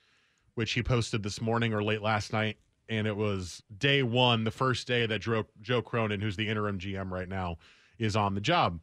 [0.55, 2.57] which he posted this morning or late last night,
[2.91, 6.77] and it was day one, the first day that Joe, Joe Cronin, who's the interim
[6.77, 7.57] GM right now,
[7.97, 8.81] is on the job.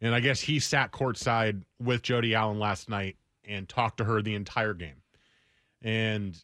[0.00, 4.22] And I guess he sat courtside with Jody Allen last night and talked to her
[4.22, 5.02] the entire game.
[5.82, 6.42] And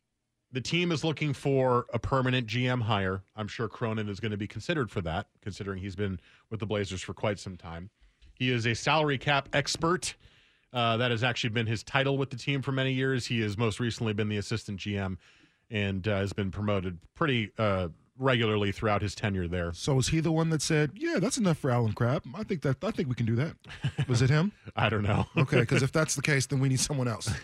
[0.53, 3.23] the team is looking for a permanent GM hire.
[3.35, 6.67] I'm sure Cronin is going to be considered for that, considering he's been with the
[6.67, 7.89] Blazers for quite some time.
[8.35, 10.15] He is a salary cap expert.
[10.71, 13.25] Uh, that has actually been his title with the team for many years.
[13.25, 15.17] He has most recently been the assistant GM
[15.71, 19.73] and uh, has been promoted pretty uh, regularly throughout his tenure there.
[19.73, 22.62] so was he the one that said yeah that's enough for Allen Crabbe i think
[22.62, 23.55] that i think we can do that.
[24.09, 24.53] Was it him?
[24.77, 25.27] I don't know.
[25.37, 27.31] okay because if that's the case then we need someone else.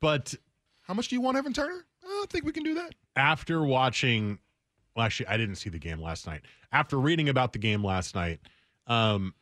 [0.00, 0.34] But
[0.82, 1.86] how much do you want evan turner?
[2.04, 2.94] I think we can do that.
[3.16, 4.38] After watching
[4.94, 6.42] well actually i didn't see the game last night.
[6.72, 8.40] After reading about the game last night
[8.86, 9.34] um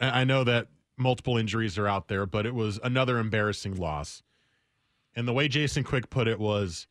[0.00, 0.66] i I know that
[0.98, 4.22] multiple injuries are out there, but it was another embarrassing loss.
[5.14, 6.86] And the way Jason Quick put it was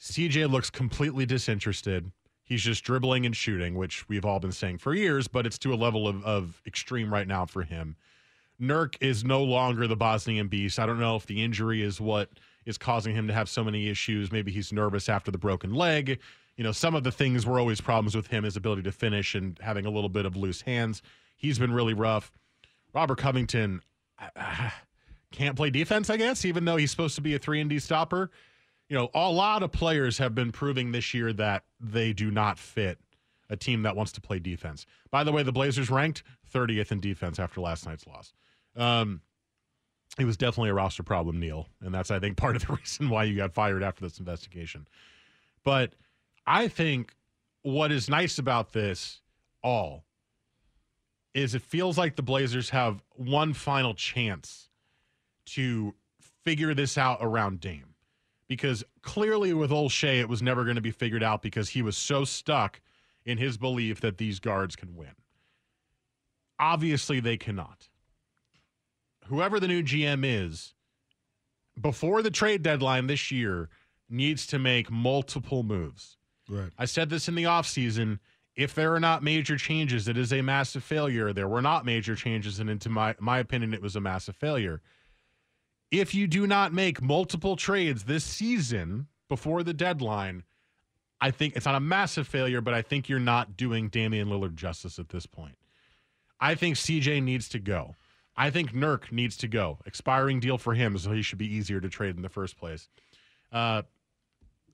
[0.00, 2.10] CJ looks completely disinterested.
[2.44, 5.72] He's just dribbling and shooting, which we've all been saying for years, but it's to
[5.72, 7.96] a level of, of extreme right now for him.
[8.60, 10.78] Nurk is no longer the Bosnian beast.
[10.78, 12.28] I don't know if the injury is what
[12.66, 14.30] is causing him to have so many issues.
[14.30, 16.20] Maybe he's nervous after the broken leg.
[16.56, 19.34] You know, some of the things were always problems with him, his ability to finish
[19.34, 21.02] and having a little bit of loose hands.
[21.36, 22.30] He's been really rough.
[22.92, 23.82] Robert Covington
[24.36, 24.70] uh,
[25.32, 27.78] can't play defense, I guess, even though he's supposed to be a 3 and D
[27.78, 28.30] stopper.
[28.88, 32.58] You know, a lot of players have been proving this year that they do not
[32.58, 32.98] fit
[33.48, 34.86] a team that wants to play defense.
[35.10, 36.22] By the way, the Blazers ranked
[36.52, 38.32] 30th in defense after last night's loss.
[38.76, 39.20] Um,
[40.18, 43.08] it was definitely a roster problem, Neil, and that's I think part of the reason
[43.08, 44.86] why you got fired after this investigation.
[45.64, 45.94] But
[46.46, 47.14] I think
[47.62, 49.20] what is nice about this
[49.62, 50.04] all
[51.34, 54.68] is it feels like the Blazers have one final chance
[55.46, 55.94] to
[56.44, 57.94] figure this out around Dame.
[58.48, 61.96] Because clearly with Olshey, it was never going to be figured out because he was
[61.96, 62.80] so stuck
[63.24, 65.14] in his belief that these guards can win.
[66.58, 67.88] Obviously, they cannot.
[69.26, 70.74] Whoever the new GM is,
[71.80, 73.68] before the trade deadline this year,
[74.08, 76.18] needs to make multiple moves.
[76.48, 76.70] Right.
[76.78, 78.18] I said this in the offseason.
[78.54, 81.32] If there are not major changes, it is a massive failure.
[81.32, 84.82] There were not major changes, and into my, my opinion, it was a massive failure.
[85.92, 90.42] If you do not make multiple trades this season before the deadline,
[91.20, 94.54] I think it's not a massive failure, but I think you're not doing Damian Lillard
[94.54, 95.56] justice at this point.
[96.40, 97.94] I think CJ needs to go.
[98.34, 99.78] I think Nurk needs to go.
[99.84, 102.88] Expiring deal for him, so he should be easier to trade in the first place.
[103.52, 103.82] Uh,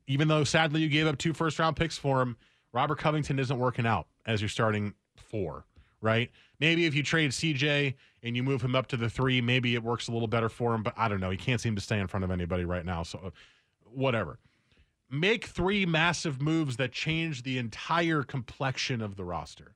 [0.07, 2.37] even though sadly you gave up two first round picks for him,
[2.73, 5.64] Robert Covington isn't working out as you're starting four,
[6.01, 6.30] right?
[6.61, 9.82] Maybe if you trade CJ and you move him up to the three, maybe it
[9.82, 11.30] works a little better for him, but I don't know.
[11.30, 13.03] He can't seem to stay in front of anybody right now.
[13.03, 13.32] So,
[13.84, 14.38] whatever.
[15.11, 19.74] Make three massive moves that change the entire complexion of the roster.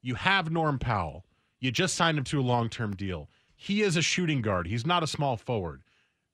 [0.00, 1.24] You have Norm Powell.
[1.58, 3.28] You just signed him to a long term deal.
[3.56, 5.82] He is a shooting guard, he's not a small forward.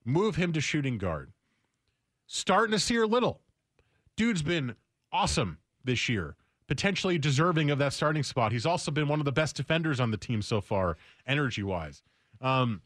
[0.04, 1.32] Move him to shooting guard.
[2.26, 3.42] Start Nassir Little.
[4.16, 4.74] Dude's been
[5.12, 6.36] awesome this year,
[6.68, 8.52] potentially deserving of that starting spot.
[8.52, 10.96] He's also been one of the best defenders on the team so far,
[11.26, 12.02] energy wise.
[12.40, 12.82] Um,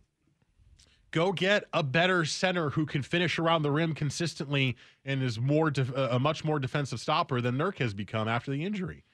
[1.10, 5.70] go get a better center who can finish around the rim consistently and is more
[5.94, 9.04] a much more defensive stopper than Nurk has become after the injury.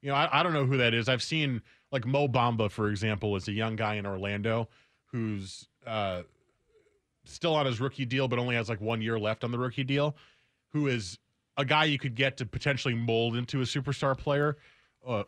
[0.00, 1.08] You know, I, I don't know who that is.
[1.08, 1.60] I've seen
[1.90, 4.68] like Mo Bamba, for example, is a young guy in Orlando
[5.06, 6.22] who's uh,
[7.24, 9.84] still on his rookie deal, but only has like one year left on the rookie
[9.84, 10.16] deal,
[10.70, 11.18] who is
[11.56, 14.56] a guy you could get to potentially mold into a superstar player.
[15.06, 15.24] Uh,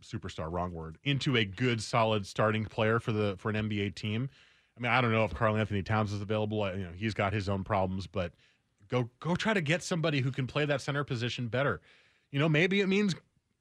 [0.00, 4.28] superstar, wrong word, into a good, solid starting player for the for an NBA team.
[4.76, 6.68] I mean, I don't know if Karl-Anthony Towns is available.
[6.76, 8.32] You know, he's got his own problems, but
[8.88, 11.80] go go try to get somebody who can play that center position better.
[12.30, 13.14] You know, maybe it means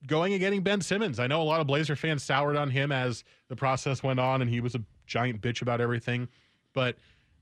[0.07, 1.19] going and getting Ben Simmons.
[1.19, 4.41] I know a lot of Blazer fans soured on him as the process went on,
[4.41, 6.27] and he was a giant bitch about everything,
[6.73, 6.95] but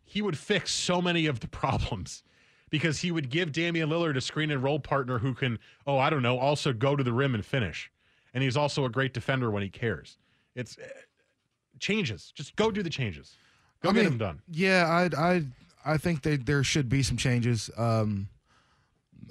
[0.03, 2.23] he would fix so many of the problems
[2.69, 6.09] because he would give Damian Lillard a screen and roll partner who can, oh, I
[6.09, 7.91] don't know, also go to the rim and finish.
[8.33, 10.17] And he's also a great defender when he cares.
[10.55, 10.83] It's uh,
[11.79, 12.31] changes.
[12.35, 13.35] Just go do the changes.
[13.81, 14.41] Go I get mean, them done.
[14.51, 15.43] Yeah, I I
[15.85, 17.69] I think that there should be some changes.
[17.77, 18.27] Um,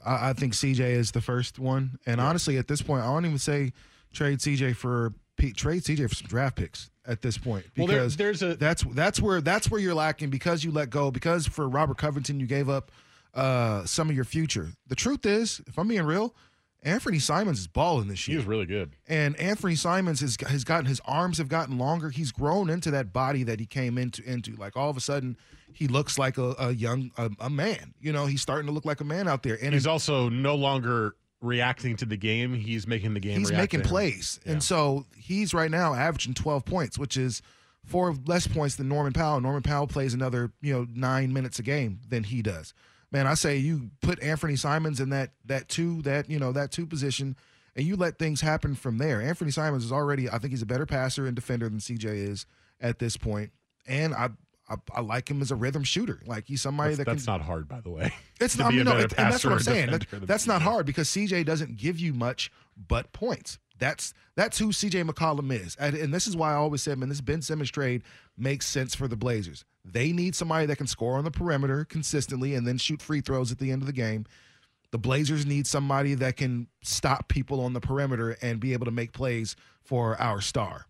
[0.05, 3.27] I, I think CJ is the first one, and honestly, at this point, I don't
[3.27, 3.73] even say
[4.13, 5.13] trade CJ for
[5.55, 9.21] trade CJ for some draft picks at this point Well, there- there's a- that's that's
[9.21, 12.69] where that's where you're lacking because you let go because for Robert Covington you gave
[12.69, 12.91] up
[13.35, 14.71] uh, some of your future.
[14.87, 16.35] The truth is, if I'm being real,
[16.83, 18.41] Anthony Simons is balling this He year.
[18.41, 18.93] was really good.
[19.09, 22.11] And Anthony Simons has has gotten his arms have gotten longer.
[22.11, 24.55] He's grown into that body that he came into into.
[24.57, 25.37] Like all of a sudden,
[25.73, 27.95] he looks like a, a young a, a man.
[28.01, 29.59] You know, he's starting to look like a man out there.
[29.61, 32.55] And he's it- also no longer reacting to the game.
[32.55, 33.39] He's making the game.
[33.39, 34.53] he's making plays, Yeah.
[34.53, 37.43] and so he's right now averaging 12 points, which is
[37.85, 39.41] four less points than Norman Powell.
[39.41, 42.73] Norman Powell plays another you know nine minutes a game than he does.
[43.11, 46.71] Man, I say you put Anthony Simons in that that two that you know that
[46.71, 47.37] two position,
[47.75, 49.23] and you let things happen from there.
[49.23, 52.47] Anthony Simons is already, I think he's a better passer and defender than CJ is
[52.81, 53.53] at this point,
[53.87, 54.31] and I.
[54.71, 56.21] I, I like him as a rhythm shooter.
[56.27, 58.13] Like he's somebody That's, that can, that's not hard, by the way.
[58.39, 58.75] It's not.
[58.75, 59.91] Mean, no, it- and that's what I'm saying.
[59.93, 63.59] That- that's not hard because CJ doesn't give you much but points.
[63.79, 67.09] That's that's who CJ McCollum is, and, and this is why I always said, man,
[67.09, 68.03] this Ben Simmons trade
[68.37, 69.65] makes sense for the Blazers.
[69.85, 73.51] They need somebody that can score on the perimeter consistently and then shoot free throws
[73.51, 74.27] at the end of the game.
[74.91, 78.91] The Blazers need somebody that can stop people on the perimeter and be able to
[78.91, 80.87] make plays for our star.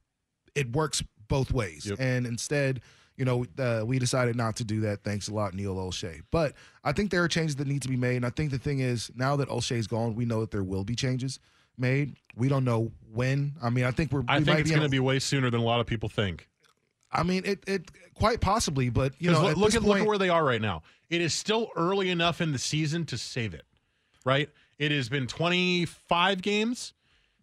[0.55, 1.86] It works both ways.
[1.99, 2.80] And instead,
[3.16, 5.03] you know, uh, we decided not to do that.
[5.03, 6.22] Thanks a lot, Neil Olshey.
[6.30, 8.16] But I think there are changes that need to be made.
[8.16, 10.84] And I think the thing is, now that Olshey's gone, we know that there will
[10.84, 11.41] be changes
[11.79, 12.16] made.
[12.37, 13.55] We don't know when.
[13.62, 14.24] I mean, I think we're.
[14.29, 16.49] I we think it's going to be way sooner than a lot of people think.
[17.11, 20.03] I mean, it it quite possibly, but you know, look, at look at look point,
[20.03, 20.83] at where they are right now.
[21.09, 23.64] It is still early enough in the season to save it,
[24.24, 24.51] right?
[24.79, 26.93] It has been 25 games.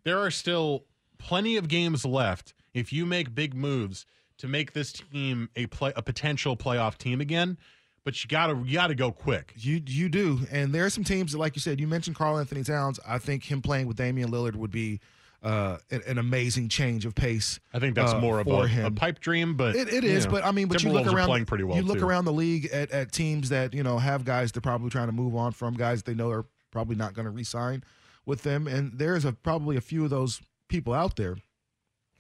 [0.03, 0.85] There are still
[1.17, 2.53] plenty of games left.
[2.73, 4.05] If you make big moves
[4.37, 7.57] to make this team a play a potential playoff team again,
[8.05, 9.51] but you gotta you gotta go quick.
[9.57, 12.37] You you do, and there are some teams that, like you said, you mentioned Karl
[12.37, 12.99] Anthony Towns.
[13.05, 15.01] I think him playing with Damian Lillard would be
[15.43, 17.59] uh, an, an amazing change of pace.
[17.73, 18.85] I think that's uh, more of a, him.
[18.85, 21.27] a pipe dream, but It, it is, know, but I mean, but you look around,
[21.27, 21.77] playing pretty well.
[21.77, 22.07] You look too.
[22.07, 25.13] around the league at, at teams that you know have guys they're probably trying to
[25.13, 27.83] move on from, guys they know are probably not going to re-sign
[28.25, 31.37] with them, and there's a probably a few of those people out there.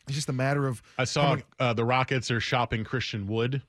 [0.07, 3.61] It's just a matter of I saw uh, the Rockets are shopping Christian Wood.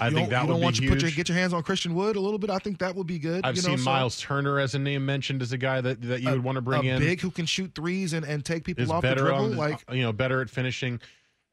[0.00, 0.84] I think that you would don't be want huge.
[0.84, 2.50] you put your get your hands on Christian Wood a little bit.
[2.50, 3.44] I think that would be good.
[3.44, 6.00] I've you know, seen so- Miles Turner as a name mentioned as a guy that,
[6.02, 6.98] that you a- would want to bring a in.
[6.98, 9.50] big who can shoot threes and, and take people off the dribble.
[9.50, 11.00] the, like you know better at finishing.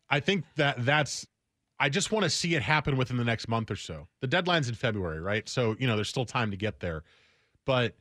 [0.09, 1.27] I think that that's.
[1.81, 4.07] I just want to see it happen within the next month or so.
[4.19, 5.47] The deadline's in February, right?
[5.47, 7.03] So you know there's still time to get there,
[7.65, 7.95] but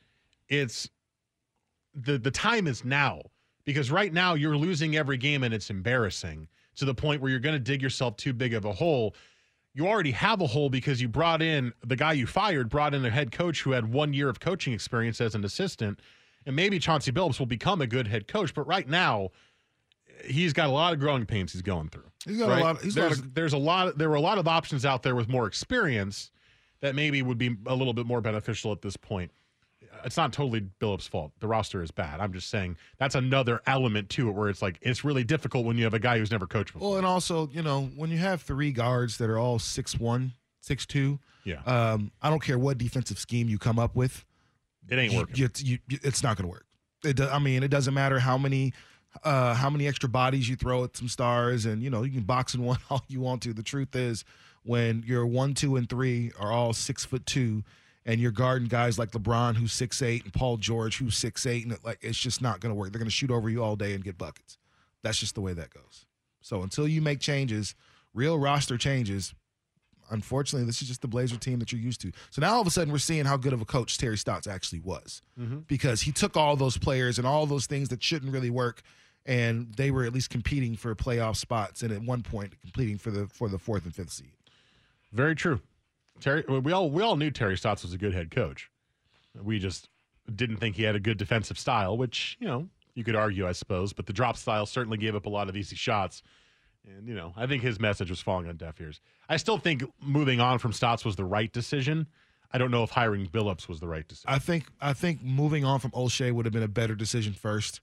[0.48, 0.88] it's
[1.94, 3.22] the the time is now
[3.64, 7.40] because right now you're losing every game and it's embarrassing to the point where you're
[7.40, 9.14] going to dig yourself too big of a hole.
[9.78, 13.04] You already have a hole because you brought in the guy you fired, brought in
[13.04, 16.00] a head coach who had one year of coaching experience as an assistant,
[16.44, 18.52] and maybe Chauncey Billups will become a good head coach.
[18.52, 19.28] But right now,
[20.24, 22.10] he's got a lot of growing pains he's going through.
[22.26, 23.98] He's got a lot of- he's got a there's, lot of- there's a lot.
[23.98, 26.32] There were a lot of options out there with more experience
[26.80, 29.30] that maybe would be a little bit more beneficial at this point.
[30.04, 31.32] It's not totally Billups' fault.
[31.40, 32.20] The roster is bad.
[32.20, 35.76] I'm just saying that's another element to it where it's like it's really difficult when
[35.78, 36.90] you have a guy who's never coached before.
[36.90, 40.32] well, and also you know when you have three guards that are all six one,
[40.60, 41.18] six two.
[41.44, 41.62] Yeah.
[41.64, 44.24] Um, I don't care what defensive scheme you come up with.
[44.90, 45.36] It ain't working.
[45.36, 46.66] you- you- you- it's not going to work.
[47.04, 48.72] It do, I mean, it doesn't matter how many.
[49.24, 52.22] Uh, how many extra bodies you throw at some stars, and you know you can
[52.24, 53.52] box in one all you want to.
[53.54, 54.22] The truth is,
[54.64, 57.64] when your one, two, and three are all six foot two,
[58.08, 61.62] and you're guarding guys like LeBron who's six eight and Paul George who's six eight,
[61.64, 62.90] and it, like it's just not going to work.
[62.90, 64.58] They're going to shoot over you all day and get buckets.
[65.02, 66.06] That's just the way that goes.
[66.40, 67.74] So until you make changes,
[68.14, 69.34] real roster changes,
[70.10, 72.12] unfortunately, this is just the Blazer team that you're used to.
[72.30, 74.46] So now all of a sudden we're seeing how good of a coach Terry Stotts
[74.46, 75.66] actually was Mhm.
[75.66, 78.82] because he took all those players and all those things that shouldn't really work.
[79.26, 83.10] And they were at least competing for playoff spots, and at one point competing for
[83.10, 84.32] the for the fourth and fifth seed.
[85.12, 85.60] Very true.
[86.20, 88.70] Terry, we all we all knew Terry Stotts was a good head coach.
[89.40, 89.88] We just
[90.34, 93.52] didn't think he had a good defensive style, which you know you could argue, I
[93.52, 93.92] suppose.
[93.92, 96.22] But the drop style certainly gave up a lot of easy shots,
[96.86, 99.00] and you know I think his message was falling on deaf ears.
[99.28, 102.06] I still think moving on from Stotts was the right decision.
[102.50, 104.30] I don't know if hiring Billups was the right decision.
[104.30, 107.80] I think I think moving on from Olshey would have been a better decision first,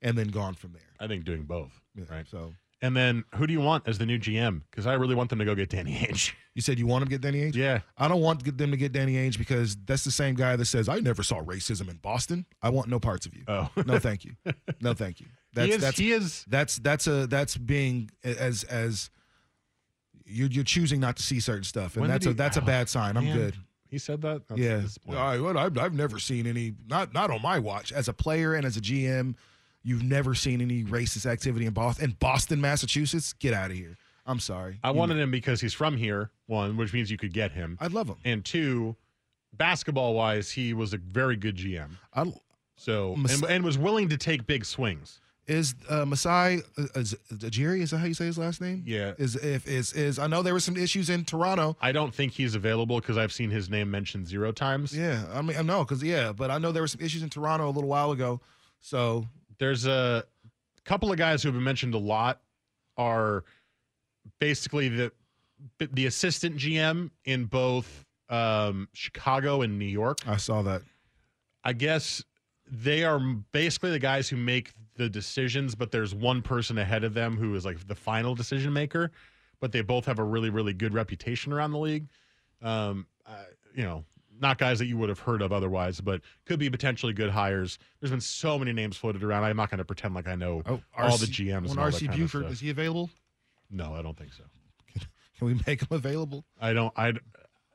[0.00, 0.82] and then gone from there.
[1.00, 1.80] I think doing both.
[2.10, 2.26] right.
[2.28, 4.62] So And then who do you want as the new GM?
[4.70, 6.32] Because I really want them to go get Danny Ainge.
[6.54, 7.54] you said you want him to get Danny Ainge.
[7.54, 7.80] Yeah.
[7.96, 10.88] I don't want them to get Danny Ainge because that's the same guy that says
[10.88, 12.44] I never saw racism in Boston.
[12.60, 13.44] I want no parts of you.
[13.46, 13.70] Oh.
[13.86, 14.34] no, thank you.
[14.80, 15.26] No, thank you.
[15.54, 19.10] That's is- that's he is- that's that's a that's being as as
[20.24, 22.56] you're you're choosing not to see certain stuff, and When that's did a he- that's
[22.56, 23.18] a oh, bad sign.
[23.18, 23.36] I'm man.
[23.36, 23.56] good.
[23.86, 24.48] He said that.
[24.48, 24.58] That's
[25.06, 25.14] yeah.
[25.14, 28.54] I, well, I've, I've never seen any not not on my watch as a player
[28.54, 29.34] and as a GM.
[29.82, 33.32] You've never seen any racist activity in Boston, in Boston, Massachusetts.
[33.34, 33.96] Get out of here.
[34.26, 34.78] I'm sorry.
[34.84, 37.76] I You- wanted him because he's from here, one, which means you could get him.
[37.80, 38.16] I'd love him.
[38.24, 38.94] And two,
[39.56, 41.90] basketball wise, he was a very good GM.
[42.14, 42.32] I,
[42.76, 45.20] So Mas- and, and was willing to take big swings.
[45.48, 47.16] Is uh, Masai uh, is,
[47.50, 47.82] Jerry?
[47.82, 48.84] Is that how you say his last name?
[48.86, 49.14] Yeah.
[49.18, 51.76] Is if is is I know there were some issues in Toronto.
[51.80, 54.96] I don't think he's available because I've seen his name mentioned zero times.
[54.96, 57.28] Yeah, I mean I know because yeah, but I know there were some issues in
[57.28, 58.40] Toronto a little while ago.
[58.80, 59.26] So
[59.62, 60.24] There's a
[60.84, 62.40] couple of guys who have been mentioned a lot
[62.96, 63.44] are
[64.40, 65.12] basically the
[65.78, 70.18] the assistant GM in both um, Chicago and New York.
[70.26, 70.82] I saw that.
[71.62, 72.24] I guess
[72.68, 73.20] they are
[73.52, 77.54] basically the guys who make the decisions, but there's one person ahead of them who
[77.54, 79.12] is like the final decision maker.
[79.60, 82.08] But they both have a really, really good reputation around the league.
[82.62, 83.44] Um, uh,
[83.76, 84.04] you know,
[84.42, 87.78] not guys that you would have heard of otherwise, but could be potentially good hires.
[88.00, 89.44] There's been so many names floated around.
[89.44, 91.68] I'm not going to pretend like I know oh, all the GMs.
[91.68, 92.52] When and all that RC kind of Buford stuff.
[92.52, 93.08] is he available?
[93.70, 94.42] No, I don't think so.
[95.38, 96.44] Can we make him available?
[96.60, 96.92] I don't.
[96.96, 97.14] I.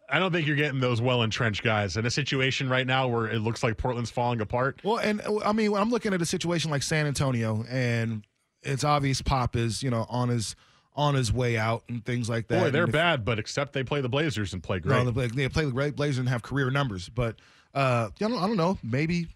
[0.09, 3.27] I don't think you're getting those well entrenched guys in a situation right now where
[3.27, 4.79] it looks like Portland's falling apart.
[4.81, 8.25] Well, and I mean, I'm looking at a situation like San Antonio, and
[8.63, 10.55] it's obvious Pop is, you know, on his
[10.97, 12.59] on his way out and things like that.
[12.59, 15.05] Boy, they're if- bad, but except they play the Blazers and play great.
[15.05, 17.35] No, they, they play the Bla- Blazers and have career numbers, but
[17.73, 18.77] uh, I don't, I don't know.
[18.83, 19.27] Maybe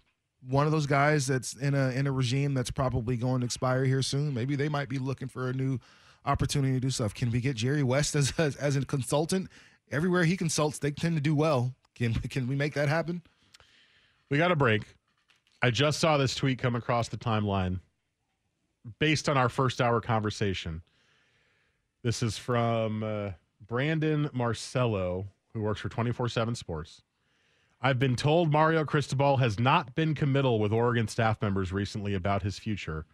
[0.48, 3.84] one of those guys that's in a in a regime that's probably going to expire
[3.84, 4.34] here soon.
[4.34, 5.78] Maybe they might be looking for a new
[6.26, 7.14] opportunity to do stuff.
[7.14, 9.48] Can we get Jerry West as as, as a consultant?
[9.92, 11.74] Everywhere he consults, they tend to do well.
[11.94, 13.22] Can can we make that happen?
[14.30, 14.82] We got a break.
[15.62, 17.78] I just saw this tweet come across the timeline
[18.98, 20.82] based on our first hour conversation.
[22.02, 23.30] This is from uh,
[23.66, 27.02] Brandon Marcello, who works for 24 7 Sports.
[27.80, 32.42] I've been told Mario Cristobal has not been committal with Oregon staff members recently about
[32.42, 33.06] his future.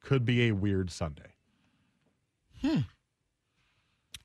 [0.00, 1.34] Could be a weird Sunday.
[2.62, 2.80] Hmm.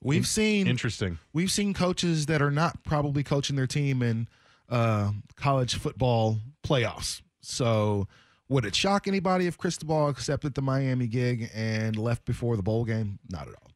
[0.01, 1.19] We've In- seen Interesting.
[1.33, 4.27] We've seen coaches that are not probably coaching their team in
[4.69, 7.21] uh, college football playoffs.
[7.41, 8.07] So,
[8.47, 12.85] would it shock anybody if Cristobal accepted the Miami gig and left before the bowl
[12.85, 13.19] game?
[13.29, 13.70] Not at all.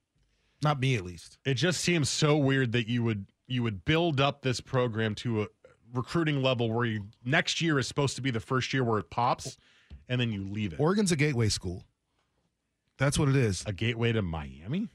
[0.65, 1.37] Not me, at least.
[1.45, 5.43] It just seems so weird that you would you would build up this program to
[5.43, 5.47] a
[5.93, 9.11] recruiting level where you, next year is supposed to be the first year where it
[9.11, 9.57] pops,
[10.09, 10.79] and then you leave it.
[10.79, 11.83] Oregon's a gateway school.
[12.97, 13.63] That's what it is.
[13.67, 14.89] A gateway to Miami.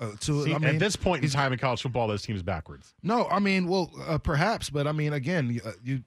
[0.00, 2.42] Uh, to, See, I mean, at this point in time in college football, this team's
[2.42, 2.92] backwards.
[3.04, 6.02] No, I mean, well, uh, perhaps, but I mean, again, you, uh, you,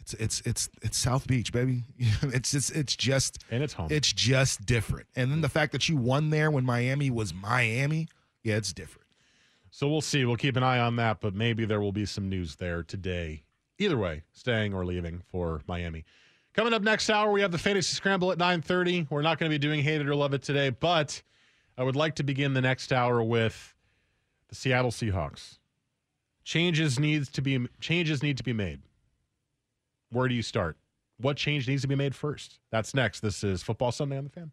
[0.00, 1.82] it's it's it's it's South Beach, baby.
[2.22, 3.88] it's just it's just and it's home.
[3.90, 5.08] It's just different.
[5.14, 8.08] And then the fact that you won there when Miami was Miami,
[8.46, 9.08] yeah, it's different.
[9.70, 10.24] So we'll see.
[10.24, 13.42] We'll keep an eye on that, but maybe there will be some news there today.
[13.78, 16.04] Either way, staying or leaving for Miami.
[16.54, 19.10] Coming up next hour, we have the fantasy scramble at 9:30.
[19.10, 21.20] We're not going to be doing hate it or love it today, but
[21.76, 23.74] I would like to begin the next hour with
[24.48, 25.58] the Seattle Seahawks.
[26.44, 28.80] Changes needs to be changes need to be made.
[30.10, 30.76] Where do you start?
[31.18, 32.60] What change needs to be made first?
[32.70, 33.20] That's next.
[33.20, 34.52] This is Football Sunday on the Fan.